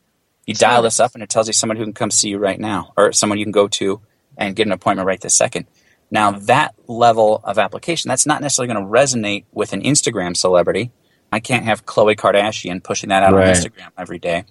you 0.46 0.54
dial 0.54 0.82
this 0.82 1.00
up 1.00 1.14
and 1.14 1.22
it 1.22 1.30
tells 1.30 1.46
you 1.46 1.54
someone 1.54 1.76
who 1.78 1.84
can 1.84 1.94
come 1.94 2.10
see 2.10 2.28
you 2.28 2.38
right 2.38 2.60
now 2.60 2.92
or 2.96 3.12
someone 3.12 3.38
you 3.38 3.44
can 3.44 3.52
go 3.52 3.66
to 3.68 4.00
and 4.36 4.54
get 4.54 4.66
an 4.66 4.72
appointment 4.72 5.06
right 5.06 5.20
this 5.20 5.34
second. 5.34 5.66
Now 6.10 6.32
that 6.32 6.74
level 6.86 7.40
of 7.42 7.58
application, 7.58 8.08
that's 8.10 8.26
not 8.26 8.42
necessarily 8.42 8.72
going 8.72 8.84
to 8.84 8.90
resonate 8.92 9.44
with 9.50 9.72
an 9.72 9.82
Instagram 9.82 10.36
celebrity. 10.36 10.92
I 11.32 11.40
can't 11.40 11.64
have 11.64 11.86
Khloe 11.86 12.14
Kardashian 12.14 12.82
pushing 12.82 13.08
that 13.08 13.22
out 13.22 13.32
Right. 13.32 13.48
on 13.48 13.54
Instagram 13.54 13.88
every 13.96 14.18
day. 14.18 14.44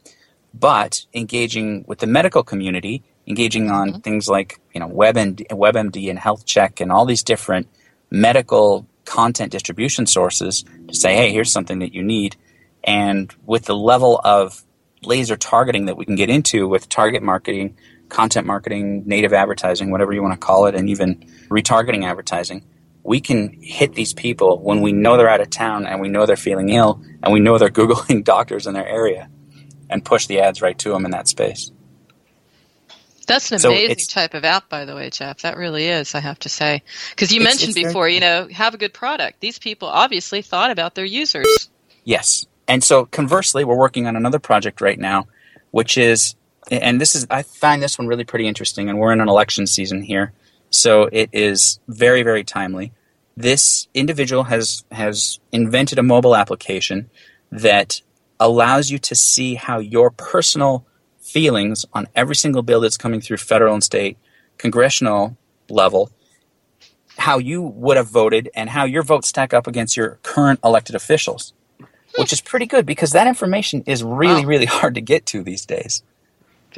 But 0.54 1.06
engaging 1.14 1.86
with 1.88 2.00
the 2.00 2.08
medical 2.08 2.44
community, 2.44 3.04
engaging 3.28 3.70
on 3.70 3.90
mm-hmm. 3.90 4.00
things 4.00 4.28
like 4.28 4.60
you 4.74 4.80
know 4.80 4.90
WebMD, 4.90 5.48
WebMD 5.48 6.10
and 6.10 6.20
Health 6.20 6.46
Check 6.46 6.80
and 6.82 6.92
all 6.92 7.06
these 7.06 7.24
different 7.24 7.68
medical 8.12 8.88
content 9.06 9.52
distribution 9.52 10.06
sources 10.06 10.64
to 10.88 10.96
say, 10.96 11.16
hey, 11.16 11.32
here's 11.32 11.52
something 11.52 11.80
that 11.80 11.94
you 11.94 12.04
need. 12.04 12.36
And 12.84 13.34
with 13.46 13.66
the 13.66 13.76
level 13.76 14.20
of 14.24 14.64
laser 15.04 15.36
targeting 15.36 15.86
that 15.86 15.98
we 15.98 16.06
can 16.06 16.16
get 16.16 16.30
into 16.30 16.68
with 16.68 16.90
target 16.90 17.24
marketing, 17.24 17.78
content 18.10 18.48
marketing, 18.48 19.04
native 19.06 19.34
advertising, 19.34 19.92
whatever 19.92 20.14
you 20.14 20.22
want 20.22 20.40
to 20.40 20.46
call 20.46 20.68
it, 20.68 20.76
and 20.76 20.90
even 20.90 21.16
retargeting 21.50 22.06
advertising, 22.06 22.66
we 23.04 23.20
can 23.20 23.58
hit 23.62 23.94
these 23.96 24.14
people 24.14 24.60
when 24.60 24.82
we 24.82 24.94
know 24.94 25.18
they're 25.18 25.30
out 25.30 25.42
of 25.42 25.50
town 25.50 25.86
and 25.86 26.00
we 26.00 26.08
know 26.08 26.26
they're 26.26 26.36
feeling 26.38 26.70
ill 26.70 27.02
and 27.22 27.34
we 27.34 27.40
know 27.40 27.58
they're 27.58 27.70
Googling 27.84 28.24
doctors 28.24 28.68
in 28.68 28.74
their 28.74 28.88
area 28.88 29.30
and 29.90 30.06
push 30.06 30.28
the 30.28 30.40
ads 30.40 30.62
right 30.62 30.78
to 30.80 30.90
them 30.90 31.06
in 31.06 31.12
that 31.12 31.28
space. 31.28 31.72
That's 33.26 33.52
an 33.52 33.60
So 33.60 33.72
amazing 33.72 34.08
type 34.10 34.34
of 34.34 34.44
app, 34.46 34.70
by 34.70 34.86
the 34.86 34.96
way, 34.96 35.10
Jeff. 35.10 35.42
That 35.42 35.58
really 35.58 35.88
is, 35.88 36.16
I 36.16 36.20
have 36.20 36.40
to 36.40 36.50
say. 36.50 36.84
Because 37.10 37.32
you 37.32 37.42
mentioned 37.42 37.70
it's 37.70 37.80
very 37.80 37.88
before, 37.88 38.10
you 38.10 38.20
know, 38.20 38.48
have 38.50 38.74
a 38.74 38.78
good 38.78 38.94
product. 38.94 39.40
These 39.40 39.60
people 39.60 39.88
obviously 39.88 40.42
thought 40.42 40.72
about 40.72 40.96
their 40.96 41.06
users. 41.06 41.70
Yes. 42.04 42.46
And 42.68 42.84
so 42.84 43.06
conversely, 43.06 43.64
we're 43.64 43.78
working 43.78 44.08
on 44.08 44.16
another 44.16 44.40
project 44.40 44.82
right 44.82 45.00
now, 45.00 45.28
which 45.72 45.98
is, 45.98 46.36
and 46.72 47.00
this 47.00 47.16
is, 47.16 47.28
I 47.30 47.44
find 47.44 47.82
this 47.82 47.98
one 47.98 48.08
really 48.08 48.24
pretty 48.24 48.48
interesting, 48.48 48.90
and 48.90 48.98
we're 48.98 49.12
in 49.12 49.22
an 49.22 49.30
election 49.30 49.68
season 49.68 50.02
here. 50.02 50.32
So 50.70 51.10
it 51.12 51.30
is 51.34 51.80
very, 51.88 52.24
very 52.24 52.44
timely. 52.44 52.94
This 53.36 53.88
individual 53.94 54.44
has, 54.44 54.86
has 54.92 55.40
invented 55.52 56.00
a 56.00 56.04
mobile 56.04 56.36
application 56.36 57.10
that 57.52 58.02
allows 58.40 58.90
you 58.90 58.98
to 59.00 59.16
see 59.16 59.56
how 59.56 59.80
your 59.80 60.10
personal 60.10 60.86
feelings 61.24 61.86
on 61.94 62.08
every 62.16 62.36
single 62.36 62.62
bill 62.62 62.82
that's 62.82 62.98
coming 62.98 63.22
through 63.22 63.38
federal 63.38 63.74
and 63.74 63.84
state 63.84 64.18
congressional 64.58 65.36
level 65.70 66.12
how 67.18 67.38
you 67.38 67.62
would 67.62 67.98
have 67.98 68.08
voted 68.08 68.50
and 68.56 68.70
how 68.70 68.86
your 68.86 69.04
votes 69.04 69.28
stack 69.28 69.54
up 69.54 69.68
against 69.68 69.96
your 69.96 70.20
current 70.24 70.60
elected 70.64 70.96
officials, 70.96 71.54
which 72.18 72.34
is 72.34 72.42
pretty 72.42 72.66
good 72.66 72.86
because 72.86 73.12
that 73.12 73.28
information 73.28 73.84
is 73.86 74.04
really, 74.04 74.46
really 74.46 74.66
hard 74.66 74.96
to 74.96 75.02
get 75.02 75.26
to 75.28 75.44
these 75.44 75.66
days. 75.66 76.04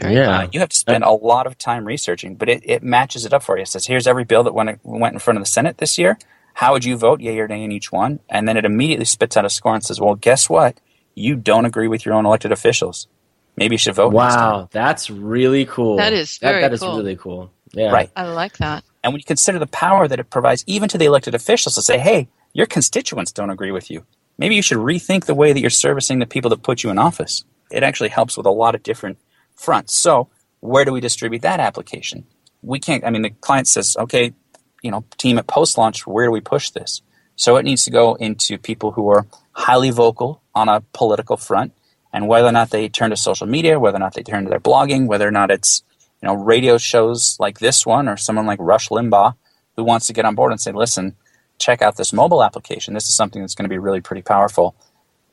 yeah. 0.10 0.40
Uh, 0.40 0.48
you 0.52 0.60
have 0.60 0.70
to 0.70 0.76
spend 0.76 1.04
a 1.04 1.12
lot 1.12 1.48
of 1.48 1.58
time 1.58 1.86
researching, 1.86 2.36
but 2.36 2.50
it, 2.50 2.62
it 2.66 2.84
matches 2.84 3.26
it 3.26 3.34
up 3.34 3.44
for 3.44 3.58
you. 3.58 3.64
It 3.64 3.70
says, 3.70 3.86
here's 3.86 4.08
every 4.08 4.26
bill 4.26 4.44
that 4.44 4.54
went, 4.54 4.80
went 4.84 5.14
in 5.14 5.20
front 5.20 5.38
of 5.38 5.44
the 5.44 5.50
Senate 5.50 5.78
this 5.78 5.98
year. 5.98 6.18
How 6.56 6.74
would 6.74 6.86
you 6.86 6.98
vote, 6.98 7.22
yay 7.22 7.40
or 7.40 7.48
nay, 7.48 7.64
in 7.64 7.72
each 7.72 7.92
one? 7.92 8.20
And 8.30 8.48
then 8.48 8.58
it 8.58 8.66
immediately 8.66 9.06
spits 9.06 9.38
out 9.38 9.46
a 9.46 9.50
score 9.50 9.74
and 9.74 9.84
says, 9.84 10.00
well, 10.00 10.16
guess 10.16 10.50
what? 10.50 10.80
You 11.14 11.36
don't 11.36 11.66
agree 11.66 11.88
with 11.88 12.06
your 12.06 12.14
own 12.14 12.26
elected 12.26 12.52
officials. 12.52 13.08
Maybe 13.58 13.76
you 13.76 13.78
should 13.78 13.96
vote. 13.96 14.14
Wow, 14.14 14.68
that's 14.72 15.10
really 15.10 15.66
cool. 15.66 15.98
That 15.98 16.14
is 16.14 16.38
That- 16.40 16.50
very 16.52 16.62
that 16.62 16.74
is 16.74 16.82
cool. 16.82 16.98
really 16.98 17.16
cool. 17.16 17.52
Yeah. 17.74 17.92
Right. 17.92 18.10
I 18.16 18.24
like 18.28 18.58
that. 18.58 18.84
And 19.04 19.14
when 19.14 19.20
you 19.20 19.26
consider 19.26 19.60
the 19.60 19.68
power 19.68 20.08
that 20.08 20.20
it 20.20 20.30
provides 20.30 20.64
even 20.68 20.90
to 20.90 20.98
the 20.98 21.06
elected 21.06 21.36
officials 21.36 21.76
to 21.76 21.82
say, 21.82 21.98
hey, 21.98 22.28
your 22.54 22.66
constituents 22.66 23.32
don't 23.32 23.50
agree 23.50 23.72
with 23.72 23.90
you. 23.92 24.06
Maybe 24.38 24.56
you 24.56 24.62
should 24.62 24.78
rethink 24.78 25.26
the 25.26 25.36
way 25.36 25.54
that 25.54 25.60
you're 25.60 25.70
servicing 25.70 26.20
the 26.20 26.26
people 26.26 26.50
that 26.50 26.64
put 26.64 26.84
you 26.84 26.90
in 26.90 26.98
office. 26.98 27.44
It 27.72 27.84
actually 27.84 28.10
helps 28.10 28.38
with 28.38 28.46
a 28.46 28.52
lot 28.52 28.76
of 28.76 28.84
different 28.84 29.18
fronts. 29.56 29.98
So, 29.98 30.30
where 30.60 30.84
do 30.86 30.92
we 30.92 31.00
distribute 31.02 31.42
that 31.44 31.60
application? 31.60 32.26
We 32.62 32.80
can't, 32.80 33.04
I 33.06 33.10
mean, 33.10 33.22
the 33.22 33.30
client 33.30 33.68
says, 33.68 33.96
okay, 34.00 34.34
you 34.82 34.92
know, 34.92 35.06
team 35.18 35.38
at 35.38 35.48
post 35.48 35.78
launch, 35.78 36.06
where 36.08 36.26
do 36.26 36.32
we 36.32 36.42
push 36.42 36.70
this? 36.72 37.02
So, 37.36 37.58
it 37.58 37.64
needs 37.64 37.84
to 37.86 37.92
go 37.92 38.16
into 38.16 38.58
people 38.58 38.92
who 38.92 39.10
are 39.10 39.26
highly 39.54 39.92
vocal 39.92 40.42
on 40.54 40.68
a 40.70 40.82
political 40.94 41.38
front. 41.38 41.74
And 42.16 42.30
whether 42.30 42.48
or 42.48 42.54
not 42.54 42.70
they 42.70 42.88
turn 42.88 43.10
to 43.10 43.18
social 43.18 43.46
media, 43.46 43.78
whether 43.78 43.98
or 43.98 44.00
not 44.00 44.14
they 44.14 44.24
turn 44.24 44.46
to 44.46 44.50
their 44.50 44.60
blogging, 44.60 45.06
whether 45.06 45.28
or 45.28 45.32
not 45.32 45.52
it's 45.52 45.84
you 46.22 46.28
know, 46.28 46.36
radio 46.36 46.78
shows 46.78 47.38
like 47.40 47.60
this 47.60 47.86
one 47.86 48.08
or 48.08 48.18
someone 48.18 48.46
like 48.46 48.60
Rush 48.62 48.90
Limbaugh 48.90 49.36
who 49.76 49.84
wants 49.84 50.08
to 50.08 50.14
get 50.14 50.26
on 50.26 50.34
board 50.34 50.52
and 50.52 50.62
say, 50.62 50.72
listen, 50.72 51.16
check 51.58 51.82
out 51.82 51.98
this 51.98 52.14
mobile 52.14 52.44
application. 52.44 52.94
This 52.94 53.10
is 53.10 53.16
something 53.16 53.42
that's 53.42 53.54
going 53.54 53.66
to 53.66 53.74
be 53.74 53.78
really 53.78 54.02
pretty 54.02 54.22
powerful 54.22 54.76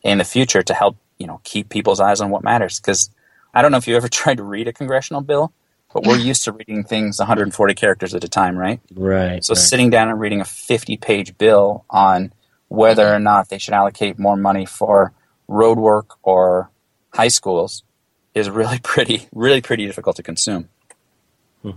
in 0.02 0.18
the 0.18 0.24
future 0.24 0.62
to 0.62 0.74
help, 0.74 0.96
you 1.18 1.26
know, 1.26 1.40
keep 1.44 1.68
people's 1.68 2.00
eyes 2.00 2.20
on 2.20 2.30
what 2.30 2.42
matters. 2.42 2.80
Because 2.80 3.10
I 3.54 3.62
don't 3.62 3.70
know 3.70 3.78
if 3.78 3.86
you 3.86 3.96
ever 3.96 4.08
tried 4.10 4.38
to 4.38 4.42
read 4.42 4.68
a 4.68 4.72
congressional 4.72 5.22
bill, 5.22 5.52
but 5.94 6.04
we're 6.04 6.18
used 6.18 6.44
to 6.44 6.52
reading 6.52 6.84
things 6.84 7.18
140 7.18 7.74
characters 7.74 8.14
at 8.14 8.24
a 8.24 8.28
time, 8.28 8.58
right? 8.58 8.80
Right. 8.94 9.44
So 9.44 9.54
right. 9.54 9.60
sitting 9.60 9.90
down 9.90 10.08
and 10.08 10.18
reading 10.18 10.40
a 10.40 10.44
50 10.44 10.96
page 10.96 11.38
bill 11.38 11.84
on 11.88 12.32
whether 12.68 13.04
mm-hmm. 13.04 13.16
or 13.16 13.20
not 13.20 13.50
they 13.50 13.58
should 13.58 13.74
allocate 13.74 14.18
more 14.18 14.36
money 14.36 14.66
for 14.66 15.12
road 15.48 15.78
work 15.78 16.16
or 16.22 16.70
high 17.12 17.28
schools 17.28 17.82
is 18.34 18.48
really 18.50 18.78
pretty, 18.82 19.28
really 19.32 19.60
pretty 19.60 19.86
difficult 19.86 20.16
to 20.16 20.22
consume. 20.22 20.68
Hmm. 21.62 21.72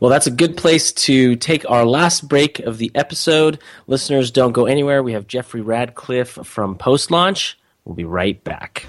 Well, 0.00 0.10
that's 0.10 0.26
a 0.26 0.30
good 0.30 0.56
place 0.56 0.92
to 0.92 1.36
take 1.36 1.68
our 1.70 1.84
last 1.84 2.28
break 2.28 2.58
of 2.60 2.78
the 2.78 2.90
episode. 2.94 3.58
Listeners, 3.86 4.30
don't 4.30 4.52
go 4.52 4.66
anywhere. 4.66 5.02
We 5.02 5.12
have 5.12 5.26
Jeffrey 5.26 5.60
Radcliffe 5.60 6.38
from 6.44 6.76
Post 6.76 7.10
Launch. 7.10 7.58
We'll 7.84 7.96
be 7.96 8.04
right 8.04 8.42
back. 8.44 8.86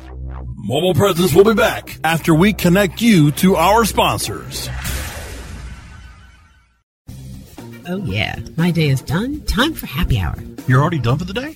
Mobile 0.56 0.94
Presence 0.94 1.34
will 1.34 1.46
be 1.46 1.56
back 1.56 1.98
after 2.04 2.36
we 2.36 2.54
connect 2.54 3.02
you 3.02 3.32
to 3.32 3.56
our 3.56 3.86
sponsors. 3.86 4.70
Oh, 7.86 7.98
yeah. 8.06 8.40
My 8.56 8.72
day 8.72 8.90
is 8.90 9.02
done. 9.02 9.42
Time 9.42 9.74
for 9.74 9.88
happy 9.88 10.20
hour. 10.20 10.36
You're 10.68 10.82
already 10.82 11.00
done 11.00 11.18
for 11.18 11.26
the 11.26 11.34
day? 11.34 11.56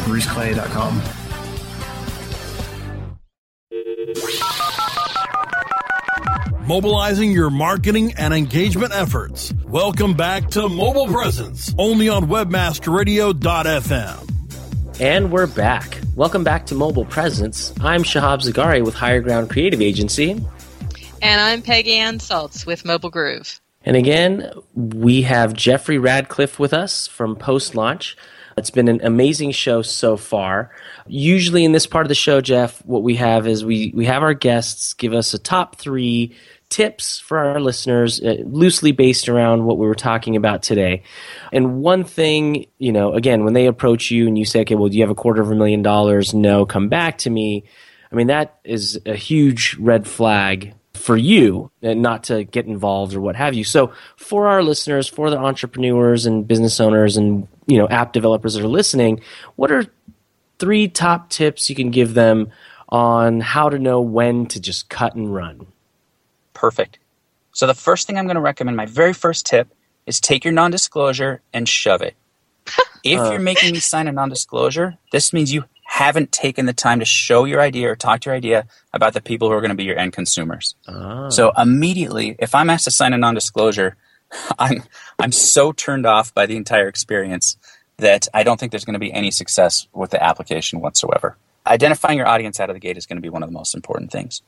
at 0.00 0.06
bruceclay.com. 0.06 1.02
Mobilizing 6.66 7.30
your 7.32 7.50
marketing 7.50 8.14
and 8.16 8.32
engagement 8.32 8.92
efforts. 8.94 9.52
Welcome 9.66 10.14
back 10.14 10.48
to 10.50 10.68
Mobile 10.68 11.08
Presence, 11.08 11.74
only 11.76 12.08
on 12.08 12.26
webmasterradio.fm. 12.26 15.00
And 15.00 15.32
we're 15.32 15.48
back. 15.48 16.00
Welcome 16.14 16.44
back 16.44 16.66
to 16.66 16.76
Mobile 16.76 17.06
Presence. 17.06 17.74
I'm 17.80 18.04
Shahab 18.04 18.42
Zagari 18.42 18.84
with 18.84 18.94
Higher 18.94 19.20
Ground 19.20 19.50
Creative 19.50 19.80
Agency. 19.80 20.40
And 21.22 21.40
I'm 21.40 21.62
Peggy 21.62 21.94
Ann 21.94 22.18
Salz 22.18 22.66
with 22.66 22.84
Mobile 22.84 23.10
Groove. 23.10 23.60
And 23.82 23.96
again, 23.96 24.50
we 24.74 25.22
have 25.22 25.54
Jeffrey 25.54 25.98
Radcliffe 25.98 26.58
with 26.58 26.72
us 26.72 27.08
from 27.08 27.34
Post 27.34 27.74
Launch. 27.74 28.16
It's 28.56 28.70
been 28.70 28.88
an 28.88 29.00
amazing 29.02 29.52
show 29.52 29.82
so 29.82 30.16
far. 30.16 30.70
Usually, 31.06 31.64
in 31.64 31.72
this 31.72 31.86
part 31.86 32.04
of 32.04 32.08
the 32.08 32.14
show, 32.14 32.40
Jeff, 32.40 32.84
what 32.84 33.02
we 33.02 33.16
have 33.16 33.46
is 33.46 33.64
we, 33.64 33.92
we 33.94 34.06
have 34.06 34.22
our 34.22 34.34
guests 34.34 34.94
give 34.94 35.12
us 35.12 35.34
a 35.34 35.38
top 35.38 35.76
three 35.76 36.34
tips 36.70 37.18
for 37.18 37.38
our 37.38 37.60
listeners, 37.60 38.20
uh, 38.22 38.36
loosely 38.44 38.92
based 38.92 39.28
around 39.28 39.64
what 39.64 39.76
we 39.76 39.86
were 39.86 39.94
talking 39.94 40.36
about 40.36 40.62
today. 40.62 41.02
And 41.52 41.82
one 41.82 42.04
thing, 42.04 42.66
you 42.78 42.92
know, 42.92 43.12
again, 43.12 43.44
when 43.44 43.54
they 43.54 43.66
approach 43.66 44.10
you 44.10 44.26
and 44.28 44.38
you 44.38 44.44
say, 44.44 44.60
okay, 44.60 44.76
well, 44.76 44.88
do 44.88 44.96
you 44.96 45.02
have 45.02 45.10
a 45.10 45.14
quarter 45.14 45.42
of 45.42 45.50
a 45.50 45.54
million 45.54 45.82
dollars? 45.82 46.32
No, 46.32 46.64
come 46.64 46.88
back 46.88 47.18
to 47.18 47.30
me. 47.30 47.64
I 48.10 48.14
mean, 48.14 48.28
that 48.28 48.60
is 48.64 49.00
a 49.04 49.14
huge 49.14 49.76
red 49.78 50.06
flag 50.06 50.74
for 50.94 51.16
you 51.16 51.70
and 51.82 52.02
not 52.02 52.24
to 52.24 52.44
get 52.44 52.66
involved 52.66 53.14
or 53.14 53.20
what 53.20 53.36
have 53.36 53.54
you. 53.54 53.64
So 53.64 53.92
for 54.16 54.48
our 54.48 54.62
listeners, 54.62 55.08
for 55.08 55.30
the 55.30 55.38
entrepreneurs 55.38 56.26
and 56.26 56.46
business 56.46 56.78
owners 56.80 57.16
and 57.16 57.48
you 57.70 57.78
know 57.78 57.88
app 57.88 58.12
developers 58.12 58.54
that 58.54 58.64
are 58.64 58.68
listening, 58.80 59.20
what 59.56 59.70
are 59.72 59.84
three 60.58 60.88
top 60.88 61.30
tips 61.30 61.70
you 61.70 61.76
can 61.76 61.90
give 61.90 62.14
them 62.14 62.50
on 62.90 63.40
how 63.40 63.68
to 63.70 63.78
know 63.78 64.00
when 64.00 64.46
to 64.46 64.60
just 64.60 64.88
cut 64.88 65.14
and 65.14 65.32
run? 65.34 65.66
Perfect. 66.54 66.98
So 67.52 67.66
the 67.66 67.74
first 67.74 68.06
thing 68.06 68.18
I'm 68.18 68.26
going 68.26 68.34
to 68.36 68.40
recommend, 68.40 68.76
my 68.76 68.86
very 68.86 69.12
first 69.12 69.46
tip, 69.46 69.68
is 70.06 70.20
take 70.20 70.44
your 70.44 70.52
non-disclosure 70.52 71.40
and 71.52 71.68
shove 71.68 72.02
it. 72.02 72.14
If 73.02 73.18
Uh. 73.18 73.30
you're 73.30 73.40
making 73.40 73.72
me 73.72 73.80
sign 73.80 74.08
a 74.08 74.12
non-disclosure, 74.12 74.98
this 75.12 75.32
means 75.32 75.52
you 75.54 75.64
haven't 75.86 76.30
taken 76.32 76.66
the 76.66 76.72
time 76.74 76.98
to 77.00 77.04
show 77.06 77.44
your 77.46 77.60
idea 77.60 77.88
or 77.90 77.96
talk 77.96 78.20
to 78.20 78.30
your 78.30 78.36
idea 78.36 78.66
about 78.92 79.14
the 79.14 79.20
people 79.22 79.48
who 79.48 79.54
are 79.54 79.60
going 79.62 79.70
to 79.76 79.82
be 79.82 79.84
your 79.84 79.98
end 79.98 80.12
consumers. 80.12 80.74
Ah. 80.86 81.28
So 81.30 81.50
immediately, 81.56 82.36
if 82.38 82.54
I'm 82.54 82.68
asked 82.70 82.84
to 82.84 82.90
sign 82.90 83.12
a 83.14 83.18
non-disclosure, 83.18 83.96
I'm 84.58 84.84
I'm 85.18 85.32
so 85.32 85.72
turned 85.72 86.06
off 86.06 86.32
by 86.34 86.46
the 86.46 86.56
entire 86.56 86.88
experience 86.88 87.56
that 87.98 88.28
I 88.32 88.42
don't 88.42 88.58
think 88.58 88.72
there's 88.72 88.84
going 88.84 88.94
to 88.94 89.00
be 89.00 89.12
any 89.12 89.30
success 89.30 89.86
with 89.92 90.10
the 90.10 90.22
application 90.22 90.80
whatsoever. 90.80 91.36
Identifying 91.66 92.16
your 92.16 92.26
audience 92.26 92.58
out 92.58 92.70
of 92.70 92.74
the 92.74 92.80
gate 92.80 92.96
is 92.96 93.06
going 93.06 93.18
to 93.18 93.22
be 93.22 93.28
one 93.28 93.42
of 93.42 93.48
the 93.48 93.54
most 93.54 93.74
important 93.74 94.10
things. 94.10 94.42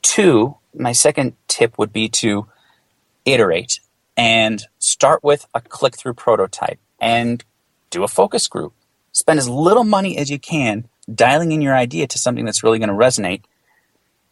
Two, 0.00 0.56
my 0.74 0.92
second 0.92 1.34
tip 1.48 1.78
would 1.78 1.92
be 1.92 2.08
to 2.08 2.46
iterate 3.24 3.80
and 4.16 4.64
start 4.78 5.22
with 5.22 5.46
a 5.54 5.60
click 5.60 5.96
through 5.96 6.14
prototype 6.14 6.78
and 7.00 7.44
do 7.90 8.04
a 8.04 8.08
focus 8.08 8.48
group. 8.48 8.72
Spend 9.12 9.38
as 9.38 9.48
little 9.48 9.84
money 9.84 10.16
as 10.16 10.30
you 10.30 10.38
can 10.38 10.88
dialing 11.12 11.52
in 11.52 11.60
your 11.60 11.74
idea 11.74 12.06
to 12.06 12.18
something 12.18 12.44
that's 12.44 12.62
really 12.62 12.78
going 12.78 12.88
to 12.88 12.94
resonate. 12.94 13.42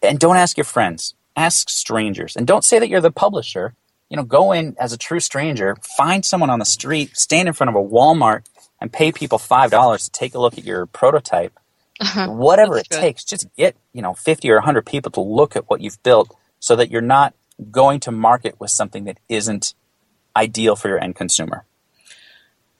And 0.02 0.18
don't 0.18 0.36
ask 0.36 0.56
your 0.56 0.64
friends, 0.64 1.14
ask 1.36 1.68
strangers. 1.68 2.36
And 2.36 2.46
don't 2.46 2.64
say 2.64 2.78
that 2.78 2.88
you're 2.88 3.00
the 3.00 3.10
publisher. 3.10 3.74
You 4.10 4.16
know, 4.16 4.24
go 4.24 4.52
in 4.52 4.76
as 4.78 4.92
a 4.92 4.98
true 4.98 5.20
stranger, 5.20 5.76
find 5.96 6.24
someone 6.24 6.50
on 6.50 6.58
the 6.58 6.64
street, 6.64 7.16
stand 7.16 7.48
in 7.48 7.54
front 7.54 7.70
of 7.70 7.76
a 7.76 7.88
Walmart 7.88 8.44
and 8.80 8.92
pay 8.92 9.12
people 9.12 9.38
$5 9.38 10.04
to 10.04 10.10
take 10.10 10.34
a 10.34 10.40
look 10.40 10.58
at 10.58 10.64
your 10.64 10.86
prototype, 10.86 11.58
uh-huh. 12.00 12.28
whatever 12.28 12.76
it 12.76 12.90
takes, 12.90 13.24
just 13.24 13.46
get, 13.56 13.76
you 13.92 14.02
know, 14.02 14.14
50 14.14 14.50
or 14.50 14.56
100 14.56 14.84
people 14.84 15.12
to 15.12 15.20
look 15.20 15.54
at 15.54 15.70
what 15.70 15.80
you've 15.80 16.02
built 16.02 16.34
so 16.58 16.76
that 16.76 16.90
you're 16.90 17.00
not 17.00 17.34
going 17.70 18.00
to 18.00 18.10
market 18.10 18.58
with 18.58 18.70
something 18.70 19.04
that 19.04 19.18
isn't 19.28 19.74
ideal 20.36 20.76
for 20.76 20.88
your 20.88 21.02
end 21.02 21.14
consumer. 21.14 21.64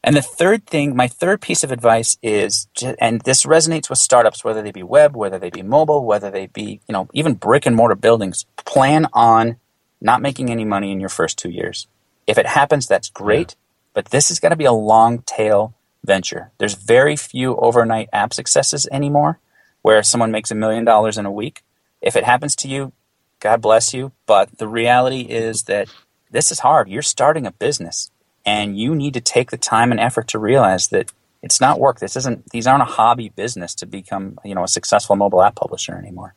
And 0.02 0.16
the 0.16 0.22
third 0.22 0.66
thing, 0.66 0.96
my 0.96 1.08
third 1.08 1.42
piece 1.42 1.62
of 1.62 1.70
advice 1.70 2.16
is, 2.22 2.68
and 2.98 3.20
this 3.20 3.44
resonates 3.44 3.90
with 3.90 3.98
startups, 3.98 4.42
whether 4.42 4.62
they 4.62 4.72
be 4.72 4.82
web, 4.82 5.14
whether 5.14 5.38
they 5.38 5.50
be 5.50 5.62
mobile, 5.62 6.06
whether 6.06 6.30
they 6.30 6.46
be, 6.46 6.80
you 6.88 6.92
know, 6.92 7.08
even 7.12 7.34
brick 7.34 7.66
and 7.66 7.76
mortar 7.76 7.94
buildings, 7.94 8.46
plan 8.64 9.06
on 9.12 9.56
not 10.00 10.22
making 10.22 10.50
any 10.50 10.64
money 10.64 10.92
in 10.92 11.00
your 11.00 11.08
first 11.08 11.38
two 11.38 11.50
years. 11.50 11.86
If 12.26 12.38
it 12.38 12.46
happens, 12.46 12.86
that's 12.86 13.10
great, 13.10 13.50
yeah. 13.50 13.56
but 13.94 14.06
this 14.06 14.30
is 14.30 14.40
going 14.40 14.50
to 14.50 14.56
be 14.56 14.64
a 14.64 14.72
long 14.72 15.22
tail 15.22 15.74
venture. 16.04 16.50
There's 16.58 16.74
very 16.74 17.16
few 17.16 17.56
overnight 17.56 18.08
app 18.12 18.32
successes 18.32 18.88
anymore 18.90 19.38
where 19.82 20.02
someone 20.02 20.30
makes 20.30 20.50
a 20.50 20.54
million 20.54 20.84
dollars 20.84 21.18
in 21.18 21.26
a 21.26 21.32
week. 21.32 21.62
If 22.00 22.16
it 22.16 22.24
happens 22.24 22.54
to 22.56 22.68
you, 22.68 22.92
God 23.40 23.60
bless 23.60 23.92
you. 23.94 24.12
But 24.26 24.58
the 24.58 24.68
reality 24.68 25.22
is 25.22 25.64
that 25.64 25.88
this 26.30 26.52
is 26.52 26.60
hard. 26.60 26.88
You're 26.88 27.02
starting 27.02 27.46
a 27.46 27.52
business 27.52 28.10
and 28.44 28.78
you 28.78 28.94
need 28.94 29.14
to 29.14 29.20
take 29.20 29.50
the 29.50 29.58
time 29.58 29.90
and 29.90 30.00
effort 30.00 30.28
to 30.28 30.38
realize 30.38 30.88
that 30.88 31.12
it's 31.42 31.60
not 31.60 31.80
work. 31.80 32.00
This 32.00 32.16
isn't, 32.16 32.50
these 32.50 32.66
aren't 32.66 32.82
a 32.82 32.86
hobby 32.86 33.30
business 33.30 33.74
to 33.76 33.86
become, 33.86 34.38
you 34.44 34.54
know, 34.54 34.64
a 34.64 34.68
successful 34.68 35.16
mobile 35.16 35.42
app 35.42 35.56
publisher 35.56 35.94
anymore. 35.96 36.34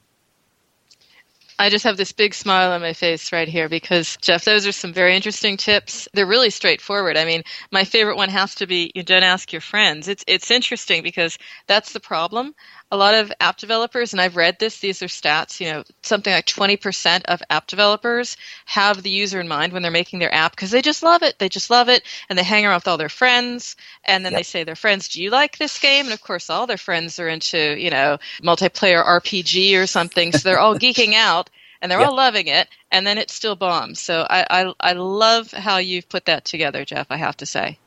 I 1.59 1.69
just 1.69 1.83
have 1.83 1.97
this 1.97 2.11
big 2.11 2.33
smile 2.33 2.71
on 2.71 2.81
my 2.81 2.93
face 2.93 3.31
right 3.31 3.47
here 3.47 3.69
because, 3.69 4.17
Jeff, 4.21 4.43
those 4.43 4.65
are 4.65 4.71
some 4.71 4.93
very 4.93 5.15
interesting 5.15 5.57
tips. 5.57 6.07
They're 6.13 6.25
really 6.25 6.49
straightforward. 6.49 7.15
I 7.15 7.25
mean, 7.25 7.43
my 7.71 7.83
favorite 7.83 8.17
one 8.17 8.29
has 8.29 8.55
to 8.55 8.67
be 8.67 8.91
you 8.95 9.03
don't 9.03 9.23
ask 9.23 9.51
your 9.51 9.61
friends. 9.61 10.07
It's, 10.07 10.23
it's 10.27 10.51
interesting 10.51 11.03
because 11.03 11.37
that's 11.67 11.93
the 11.93 11.99
problem. 11.99 12.55
A 12.91 12.97
lot 12.97 13.15
of 13.15 13.31
app 13.39 13.57
developers, 13.57 14.13
and 14.13 14.21
I've 14.21 14.35
read 14.35 14.59
this, 14.59 14.79
these 14.79 15.01
are 15.01 15.07
stats, 15.07 15.59
you 15.59 15.71
know, 15.71 15.83
something 16.03 16.31
like 16.31 16.45
20% 16.45 17.23
of 17.25 17.41
app 17.49 17.67
developers 17.67 18.37
have 18.65 19.01
the 19.01 19.09
user 19.09 19.39
in 19.39 19.47
mind 19.47 19.73
when 19.73 19.81
they're 19.81 19.91
making 19.91 20.19
their 20.19 20.33
app 20.33 20.51
because 20.51 20.71
they 20.71 20.81
just 20.81 21.01
love 21.01 21.23
it. 21.23 21.39
They 21.39 21.49
just 21.49 21.69
love 21.69 21.89
it 21.89 22.03
and 22.29 22.37
they 22.37 22.43
hang 22.43 22.65
around 22.65 22.77
with 22.77 22.87
all 22.87 22.97
their 22.97 23.09
friends 23.09 23.75
and 24.05 24.23
then 24.23 24.33
yep. 24.33 24.39
they 24.39 24.43
say 24.43 24.63
their 24.63 24.75
friends, 24.75 25.07
do 25.07 25.23
you 25.23 25.31
like 25.31 25.57
this 25.57 25.79
game? 25.79 26.05
And 26.05 26.13
of 26.13 26.21
course, 26.21 26.49
all 26.49 26.67
their 26.67 26.77
friends 26.77 27.19
are 27.19 27.27
into, 27.27 27.75
you 27.79 27.89
know, 27.89 28.17
multiplayer 28.41 29.03
RPG 29.03 29.75
or 29.81 29.87
something. 29.87 30.31
So 30.31 30.39
they're 30.39 30.59
all 30.59 30.77
geeking 30.77 31.13
out 31.13 31.49
and 31.83 31.91
they're 31.91 31.99
yep. 31.99 32.09
all 32.09 32.15
loving 32.15 32.47
it, 32.47 32.69
and 32.91 33.05
then 33.05 33.17
it 33.17 33.29
still 33.29 33.57
bombs. 33.57 33.99
So 33.99 34.25
I, 34.29 34.47
I, 34.49 34.73
I 34.79 34.93
love 34.93 35.51
how 35.51 35.77
you've 35.77 36.07
put 36.07 36.25
that 36.25 36.45
together, 36.45 36.85
Jeff. 36.85 37.07
I 37.09 37.17
have 37.17 37.35
to 37.37 37.45
say. 37.45 37.77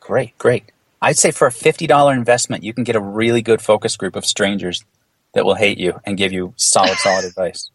Great, 0.00 0.36
great. 0.36 0.70
I'd 1.00 1.16
say 1.16 1.30
for 1.30 1.46
a 1.46 1.52
fifty 1.52 1.86
dollar 1.86 2.12
investment, 2.12 2.62
you 2.62 2.74
can 2.74 2.84
get 2.84 2.94
a 2.94 3.00
really 3.00 3.40
good 3.40 3.62
focus 3.62 3.96
group 3.96 4.16
of 4.16 4.26
strangers 4.26 4.84
that 5.32 5.46
will 5.46 5.54
hate 5.54 5.78
you 5.78 5.98
and 6.04 6.18
give 6.18 6.32
you 6.32 6.52
solid, 6.56 6.98
solid 6.98 7.24
advice. 7.24 7.70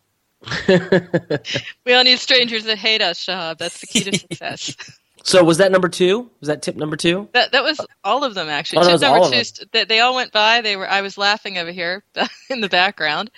we 1.86 1.93
all 1.93 2.03
need 2.03 2.19
strangers 2.19 2.65
that 2.65 2.77
hate 2.77 3.01
us, 3.01 3.25
Shahab. 3.25 3.57
That's 3.57 3.79
the 3.81 3.88
key 3.88 4.03
to 4.03 4.17
success. 4.19 4.75
So 5.23 5.41
was 5.41 5.57
that 5.57 5.71
number 5.71 5.88
two? 5.88 6.29
Was 6.41 6.47
that 6.47 6.62
tip 6.62 6.75
number 6.75 6.97
two? 6.97 7.29
That 7.31 7.53
that 7.53 7.63
was 7.63 7.79
all 8.03 8.25
of 8.25 8.36
them 8.36 8.49
actually. 8.49 8.79
Oh, 8.79 8.97
tip 8.97 9.01
number 9.01 9.43
two, 9.43 9.65
they, 9.71 9.86
they 9.86 9.99
all 10.01 10.15
went 10.15 10.33
by. 10.33 10.62
They 10.62 10.75
were. 10.75 10.88
I 10.88 11.01
was 11.01 11.17
laughing 11.17 11.57
over 11.57 11.71
here 11.71 12.03
in 12.49 12.59
the 12.59 12.67
background. 12.67 13.31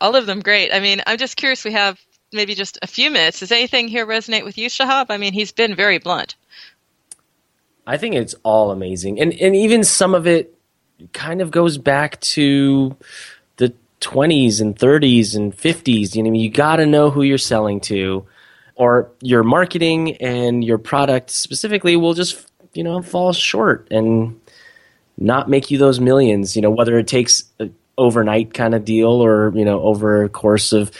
All 0.00 0.14
of 0.14 0.26
them 0.26 0.40
great. 0.40 0.72
I 0.72 0.78
mean, 0.78 1.02
I'm 1.04 1.18
just 1.18 1.36
curious. 1.36 1.64
We 1.64 1.72
have 1.72 2.00
maybe 2.32 2.54
just 2.54 2.78
a 2.80 2.86
few 2.86 3.10
minutes. 3.10 3.40
Does 3.40 3.50
anything 3.50 3.88
here 3.88 4.06
resonate 4.06 4.44
with 4.44 4.56
you, 4.56 4.68
Shahab? 4.68 5.06
I 5.10 5.18
mean, 5.18 5.32
he's 5.32 5.50
been 5.50 5.74
very 5.74 5.98
blunt. 5.98 6.36
I 7.88 7.96
think 7.96 8.14
it's 8.14 8.36
all 8.44 8.70
amazing, 8.70 9.20
and 9.20 9.34
and 9.34 9.56
even 9.56 9.82
some 9.82 10.14
of 10.14 10.28
it 10.28 10.56
kind 11.12 11.40
of 11.40 11.50
goes 11.50 11.76
back 11.76 12.20
to 12.20 12.96
the 13.56 13.74
20s 14.00 14.60
and 14.60 14.76
30s 14.78 15.34
and 15.34 15.56
50s. 15.56 16.14
You 16.14 16.22
know, 16.22 16.32
you 16.32 16.50
got 16.50 16.76
to 16.76 16.86
know 16.86 17.10
who 17.10 17.22
you're 17.22 17.38
selling 17.38 17.80
to 17.80 18.26
or 18.74 19.10
your 19.20 19.42
marketing 19.42 20.16
and 20.16 20.64
your 20.64 20.78
product 20.78 21.30
specifically 21.30 21.96
will 21.96 22.14
just 22.14 22.46
you 22.74 22.84
know 22.84 23.02
fall 23.02 23.32
short 23.32 23.86
and 23.90 24.40
not 25.18 25.48
make 25.48 25.70
you 25.70 25.78
those 25.78 26.00
millions 26.00 26.56
you 26.56 26.62
know 26.62 26.70
whether 26.70 26.98
it 26.98 27.06
takes 27.06 27.44
an 27.58 27.74
overnight 27.98 28.54
kind 28.54 28.74
of 28.74 28.84
deal 28.84 29.10
or 29.10 29.52
you 29.54 29.64
know 29.64 29.80
over 29.82 30.24
a 30.24 30.28
course 30.28 30.72
of 30.72 30.90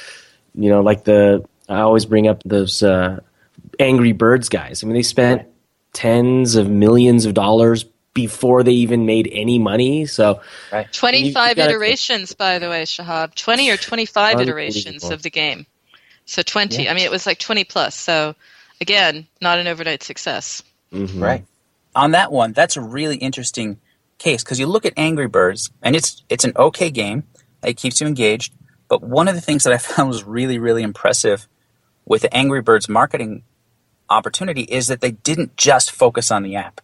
you 0.54 0.68
know 0.68 0.82
like 0.82 1.04
the 1.04 1.44
i 1.68 1.80
always 1.80 2.04
bring 2.04 2.28
up 2.28 2.42
those 2.44 2.82
uh, 2.82 3.18
angry 3.78 4.12
birds 4.12 4.48
guys. 4.48 4.82
I 4.82 4.86
mean 4.86 4.94
they 4.94 5.02
spent 5.02 5.48
tens 5.92 6.54
of 6.54 6.68
millions 6.68 7.26
of 7.26 7.34
dollars 7.34 7.84
before 8.14 8.62
they 8.62 8.72
even 8.72 9.06
made 9.06 9.28
any 9.32 9.58
money 9.58 10.04
so 10.04 10.40
right. 10.70 10.90
25 10.92 11.56
you, 11.56 11.62
you 11.62 11.68
iterations 11.68 12.34
by 12.34 12.58
the 12.58 12.68
way 12.68 12.82
shahab. 12.82 13.34
20 13.34 13.70
or 13.70 13.76
25 13.76 14.40
iterations 14.40 15.04
of 15.04 15.22
the 15.22 15.30
game 15.30 15.66
so 16.26 16.42
20. 16.42 16.84
Yeah. 16.84 16.90
I 16.90 16.94
mean, 16.94 17.04
it 17.04 17.10
was 17.10 17.26
like 17.26 17.38
20 17.38 17.64
plus. 17.64 17.94
So 17.94 18.34
again, 18.80 19.26
not 19.40 19.58
an 19.58 19.66
overnight 19.66 20.02
success. 20.02 20.62
Mm-hmm. 20.92 21.22
Right. 21.22 21.44
On 21.94 22.12
that 22.12 22.32
one, 22.32 22.52
that's 22.52 22.76
a 22.76 22.80
really 22.80 23.16
interesting 23.16 23.78
case 24.18 24.42
because 24.42 24.58
you 24.58 24.66
look 24.66 24.86
at 24.86 24.92
Angry 24.96 25.26
Birds 25.26 25.70
and 25.82 25.96
it's 25.96 26.22
it's 26.28 26.44
an 26.44 26.52
okay 26.56 26.90
game. 26.90 27.24
It 27.62 27.76
keeps 27.76 28.00
you 28.00 28.06
engaged. 28.06 28.54
But 28.88 29.02
one 29.02 29.28
of 29.28 29.34
the 29.34 29.40
things 29.40 29.64
that 29.64 29.72
I 29.72 29.78
found 29.94 30.08
was 30.08 30.24
really, 30.24 30.58
really 30.58 30.82
impressive 30.82 31.48
with 32.04 32.22
the 32.22 32.34
Angry 32.34 32.62
Birds 32.62 32.88
marketing 32.88 33.42
opportunity 34.10 34.62
is 34.62 34.88
that 34.88 35.00
they 35.00 35.12
didn't 35.12 35.56
just 35.56 35.90
focus 35.90 36.30
on 36.30 36.42
the 36.42 36.56
app. 36.56 36.80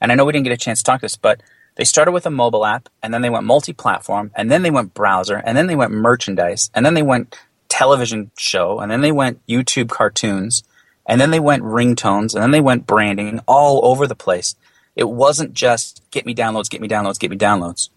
And 0.00 0.10
I 0.10 0.16
know 0.16 0.24
we 0.24 0.32
didn't 0.32 0.44
get 0.44 0.52
a 0.52 0.56
chance 0.56 0.80
to 0.80 0.84
talk 0.84 1.00
this, 1.00 1.16
but 1.16 1.40
they 1.76 1.84
started 1.84 2.12
with 2.12 2.26
a 2.26 2.30
mobile 2.30 2.66
app 2.66 2.88
and 3.02 3.14
then 3.14 3.22
they 3.22 3.30
went 3.30 3.44
multi-platform 3.44 4.32
and 4.34 4.50
then 4.50 4.62
they 4.62 4.70
went 4.70 4.94
browser 4.94 5.36
and 5.36 5.56
then 5.56 5.66
they 5.66 5.76
went 5.76 5.92
merchandise 5.92 6.70
and 6.74 6.84
then 6.84 6.94
they 6.94 7.02
went 7.02 7.38
television 7.82 8.30
show, 8.38 8.78
and 8.78 8.92
then 8.92 9.00
they 9.00 9.10
went 9.10 9.44
YouTube 9.48 9.88
cartoons, 9.88 10.62
and 11.04 11.20
then 11.20 11.32
they 11.32 11.40
went 11.40 11.64
ringtones, 11.64 12.32
and 12.32 12.42
then 12.42 12.52
they 12.52 12.60
went 12.60 12.86
branding 12.86 13.40
all 13.48 13.84
over 13.84 14.06
the 14.06 14.14
place. 14.14 14.54
It 14.94 15.08
wasn't 15.08 15.52
just 15.52 16.00
get 16.12 16.24
me 16.24 16.32
downloads, 16.32 16.70
get 16.70 16.80
me 16.80 16.86
downloads, 16.86 17.18
get 17.18 17.30
me 17.30 17.36
downloads. 17.36 17.88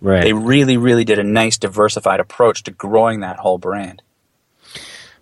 Right. 0.00 0.22
They 0.22 0.32
really, 0.32 0.78
really 0.78 1.04
did 1.04 1.18
a 1.18 1.24
nice 1.24 1.58
diversified 1.58 2.20
approach 2.20 2.62
to 2.64 2.70
growing 2.70 3.20
that 3.20 3.36
whole 3.36 3.58
brand. 3.58 4.02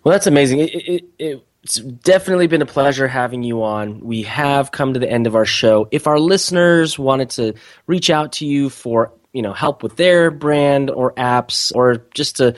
Well, 0.03 0.13
that's 0.13 0.27
amazing. 0.27 0.59
It, 0.59 0.69
it, 0.73 1.03
it, 1.19 1.45
it's 1.63 1.75
definitely 1.75 2.47
been 2.47 2.61
a 2.61 2.65
pleasure 2.65 3.07
having 3.07 3.43
you 3.43 3.63
on. 3.63 3.99
We 4.01 4.23
have 4.23 4.71
come 4.71 4.93
to 4.93 4.99
the 4.99 5.09
end 5.09 5.27
of 5.27 5.35
our 5.35 5.45
show. 5.45 5.87
If 5.91 6.07
our 6.07 6.19
listeners 6.19 6.97
wanted 6.97 7.29
to 7.31 7.55
reach 7.87 8.09
out 8.09 8.33
to 8.33 8.45
you 8.45 8.69
for 8.69 9.11
you 9.33 9.41
know 9.41 9.53
help 9.53 9.83
with 9.83 9.95
their 9.95 10.31
brand 10.31 10.91
or 10.91 11.13
apps 11.13 11.71
or 11.75 12.05
just 12.13 12.37
to 12.37 12.55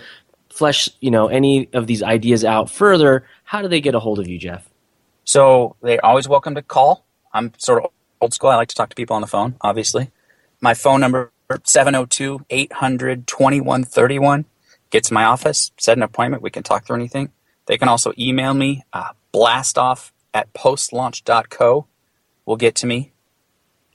flesh 0.56 0.88
you 1.02 1.12
know 1.12 1.28
any 1.28 1.70
of 1.74 1.86
these 1.86 2.02
ideas 2.02 2.46
out 2.46 2.72
further, 2.72 3.28
how 3.44 3.62
do 3.62 3.68
they 3.68 3.82
get 3.82 3.94
a 3.94 4.00
hold 4.00 4.20
of 4.20 4.28
you, 4.28 4.40
Jeff? 4.40 4.68
So 5.26 5.76
they're 5.82 6.04
always 6.04 6.28
welcome 6.28 6.56
to 6.56 6.62
call. 6.62 7.06
I'm 7.34 7.52
sort 7.58 7.84
of 7.84 7.92
old 8.22 8.34
school. 8.34 8.50
I 8.50 8.56
like 8.56 8.70
to 8.70 8.76
talk 8.76 8.90
to 8.90 8.96
people 8.96 9.16
on 9.16 9.22
the 9.22 9.28
phone, 9.28 9.56
obviously. 9.62 10.12
My 10.62 10.74
phone 10.74 11.02
number 11.02 11.32
702 11.64 12.46
800 12.50 13.28
2131. 13.28 14.46
Get 14.92 15.04
to 15.06 15.14
my 15.14 15.26
office, 15.26 15.72
set 15.78 15.98
an 15.98 16.04
appointment. 16.04 16.42
We 16.42 16.52
can 16.52 16.64
talk 16.64 16.86
through 16.86 16.96
anything. 16.96 17.32
They 17.66 17.78
can 17.78 17.90
also 17.90 18.14
email 18.18 18.54
me, 18.54 18.86
uh, 18.94 19.10
blastoff 19.34 20.12
at 20.34 20.54
postlaunch.co 20.54 21.88
will 22.46 22.56
get 22.56 22.76
to 22.76 22.88
me. 22.88 23.12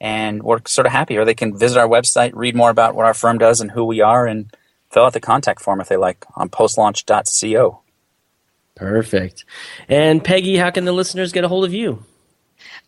And 0.01 0.43
we're 0.43 0.61
sort 0.67 0.87
of 0.87 0.93
happy. 0.93 1.17
Or 1.17 1.25
they 1.25 1.35
can 1.35 1.57
visit 1.57 1.79
our 1.79 1.89
website, 1.89 2.33
read 2.35 2.57
more 2.57 2.71
about 2.71 2.95
what 2.95 3.07
our 3.07 3.15
firm 3.15 3.39
does 3.39 3.61
and 3.61 3.71
who 3.71 3.85
we 3.85 4.01
are, 4.01 4.27
and 4.27 4.53
fill 4.91 5.05
out 5.05 5.13
the 5.13 5.21
contact 5.21 5.61
form 5.61 5.81
if 5.81 5.89
they 5.89 5.97
like 5.97 6.25
on 6.37 6.49
postlaunch.co. 6.49 7.81
Perfect. 8.75 9.45
And 9.89 10.25
Peggy, 10.25 10.57
how 10.57 10.71
can 10.71 10.85
the 10.85 10.93
listeners 10.93 11.33
get 11.33 11.45
a 11.45 11.49
hold 11.49 11.65
of 11.65 11.75
you? 11.75 12.05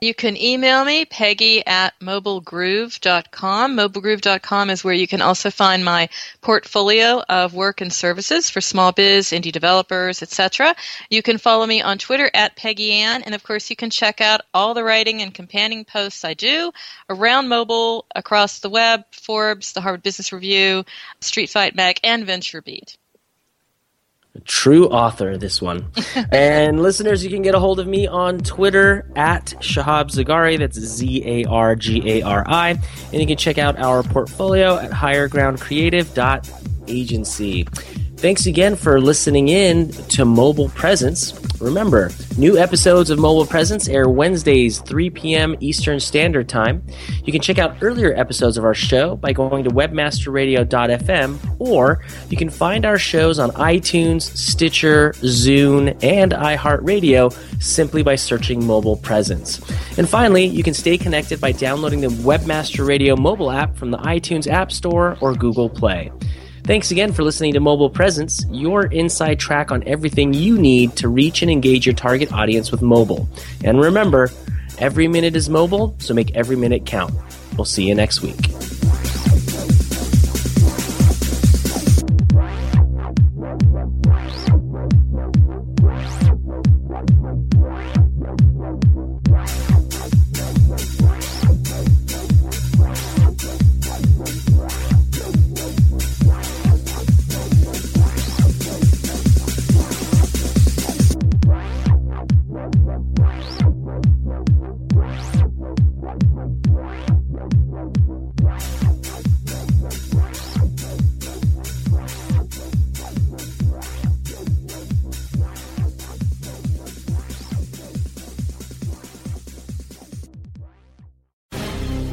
You 0.01 0.15
can 0.15 0.37
email 0.37 0.85
me, 0.85 1.05
peggy 1.05 1.67
at 1.67 1.99
mobilegroove.com. 2.01 3.77
Mobilegroove.com 3.77 4.71
is 4.71 4.83
where 4.85 4.95
you 4.95 5.07
can 5.07 5.23
also 5.23 5.51
find 5.51 5.85
my 5.85 6.09
portfolio 6.41 7.23
of 7.29 7.55
work 7.55 7.81
and 7.81 7.93
services 7.93 8.51
for 8.51 8.61
small 8.61 8.93
biz, 8.93 9.31
indie 9.31 9.53
developers, 9.53 10.23
etc. 10.23 10.75
You 11.11 11.23
can 11.23 11.39
follow 11.39 11.67
me 11.67 11.83
on 11.83 11.99
Twitter 11.99 12.31
at 12.35 12.57
Peggy 12.57 12.93
Anne, 12.93 13.23
and 13.23 13.35
of 13.35 13.43
course 13.43 13.71
you 13.71 13.77
can 13.77 13.91
check 13.91 14.21
out 14.21 14.43
all 14.53 14.75
the 14.75 14.85
writing 14.85 15.23
and 15.23 15.33
companion 15.33 15.85
posts 15.85 16.25
I 16.25 16.35
do 16.35 16.73
around 17.09 17.49
mobile, 17.49 18.07
across 18.15 18.59
the 18.59 18.71
web, 18.71 19.05
Forbes, 19.13 19.73
the 19.73 19.81
Harvard 19.81 20.03
Business 20.03 20.33
Review, 20.33 20.85
Street 21.21 21.51
Fight 21.51 21.75
Mag, 21.75 22.01
and 22.03 22.27
VentureBeat. 22.27 22.97
True 24.45 24.89
author, 24.89 25.37
this 25.37 25.61
one. 25.61 25.85
and 26.33 26.83
listeners, 26.83 27.23
you 27.23 27.29
can 27.31 27.43
get 27.43 27.55
a 27.55 27.59
hold 27.59 27.79
of 27.79 27.87
me 27.87 28.07
on 28.07 28.39
Twitter 28.39 29.07
at 29.15 29.49
Shahab 29.61 30.11
Zargari. 30.11 30.59
That's 30.59 30.79
Z 30.79 31.23
A 31.27 31.45
R 31.45 31.77
G 31.77 32.03
A 32.11 32.23
R 32.23 32.43
I. 32.47 32.71
And 33.13 33.21
you 33.21 33.27
can 33.27 33.37
check 33.37 33.59
out 33.59 33.79
our 33.79 34.03
portfolio 34.03 34.79
at 34.79 34.91
highergroundcreative.agency. 34.91 37.67
Thanks 38.23 38.47
again 38.47 38.77
for 38.77 39.01
listening 39.01 39.49
in 39.49 39.89
to 40.11 40.25
Mobile 40.25 40.69
Presence. 40.69 41.35
Remember, 41.61 42.09
new 42.39 42.57
episodes 42.57 43.11
of 43.11 43.19
Mobile 43.19 43.45
Presence 43.45 43.89
air 43.89 44.09
Wednesdays, 44.09 44.79
3 44.79 45.11
p.m. 45.11 45.57
Eastern 45.59 45.99
Standard 45.99 46.49
Time. 46.49 46.87
You 47.25 47.33
can 47.33 47.43
check 47.43 47.59
out 47.59 47.79
earlier 47.81 48.15
episodes 48.15 48.57
of 48.57 48.65
our 48.65 48.75
show 48.75 49.17
by 49.17 49.33
going 49.33 49.65
to 49.65 49.71
webmasterradio.fm, 49.71 51.57
or 51.59 52.05
you 52.31 52.37
can 52.37 52.49
find 52.49 52.87
our 52.87 52.97
shows 52.97 53.41
on 53.41 53.51
iTunes, 53.51 54.23
Stitcher, 54.23 55.15
Zune, 55.15 55.99
and 56.05 56.31
iHeartRadio 56.31 57.33
simply 57.61 58.05
by 58.05 58.15
searching 58.15 58.65
Mobile 58.65 58.99
Presence. 58.99 59.59
And 59.99 60.09
finally, 60.09 60.45
you 60.45 60.63
can 60.63 60.75
stay 60.75 60.97
connected 60.97 61.41
by 61.41 61.51
downloading 61.51 62.03
the 62.03 62.07
Webmaster 62.07 62.87
Radio 62.87 63.17
mobile 63.17 63.51
app 63.51 63.77
from 63.77 63.91
the 63.91 63.99
iTunes 63.99 64.47
App 64.47 64.71
Store 64.71 65.19
or 65.21 65.35
Google 65.35 65.69
Play. 65.69 66.13
Thanks 66.65 66.93
again 66.93 67.13
for 67.13 67.25
listening 67.25 67.55
to 67.55 67.61
Mobile 67.61 67.91
Presence, 67.91 68.47
your 68.49 68.87
inside 68.87 69.41
track 69.41 69.73
on 69.73 69.83
everything 69.85 70.33
you 70.33 70.57
need 70.57 70.95
to 70.97 71.09
reach 71.09 71.43
and 71.43 71.51
engage 71.51 71.87
your 71.87 71.95
target 71.95 72.33
audience 72.33 72.71
with 72.71 72.83
mobile. 72.83 73.29
And 73.65 73.81
remember, 73.81 74.31
every 74.79 75.09
minute 75.09 75.35
is 75.35 75.51
mobile, 75.51 75.97
so 75.99 76.15
make 76.15 76.37
every 76.37 76.55
minute 76.55 76.87
count. 76.87 77.15
We'll 77.57 77.65
see 77.65 77.89
you 77.89 77.97
next 77.97 78.23
week. 78.23 78.39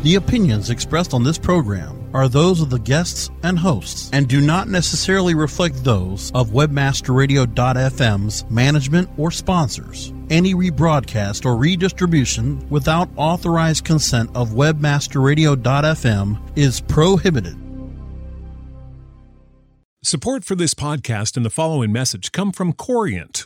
The 0.10 0.16
opinions 0.16 0.72
expressed 0.72 1.14
on 1.14 1.24
this 1.24 1.38
program 1.38 2.10
are 2.16 2.28
those 2.28 2.62
of 2.62 2.72
the 2.72 2.80
guests 2.80 3.30
and 3.44 3.60
hosts 3.60 4.10
and 4.12 4.28
do 4.28 4.42
not 4.42 4.68
necessarily 4.68 5.36
reflect 5.36 5.84
those 5.84 6.32
of 6.34 6.50
webmasterradio.fm's 6.50 8.50
management 8.50 9.08
or 9.20 9.30
sponsors. 9.30 10.12
Any 10.32 10.56
rebroadcast 10.56 11.46
or 11.46 11.58
redistribution 11.58 12.68
without 12.72 13.08
authorized 13.18 13.86
consent 13.86 14.32
of 14.34 14.50
webmasterradio.fm 14.50 16.58
is 16.58 16.82
prohibited. 16.82 17.56
Support 20.02 20.44
for 20.44 20.56
this 20.56 20.74
podcast 20.74 21.38
and 21.38 21.46
the 21.46 21.52
following 21.52 21.92
message 21.92 22.32
come 22.32 22.52
from 22.52 22.74
Corient. 22.74 23.46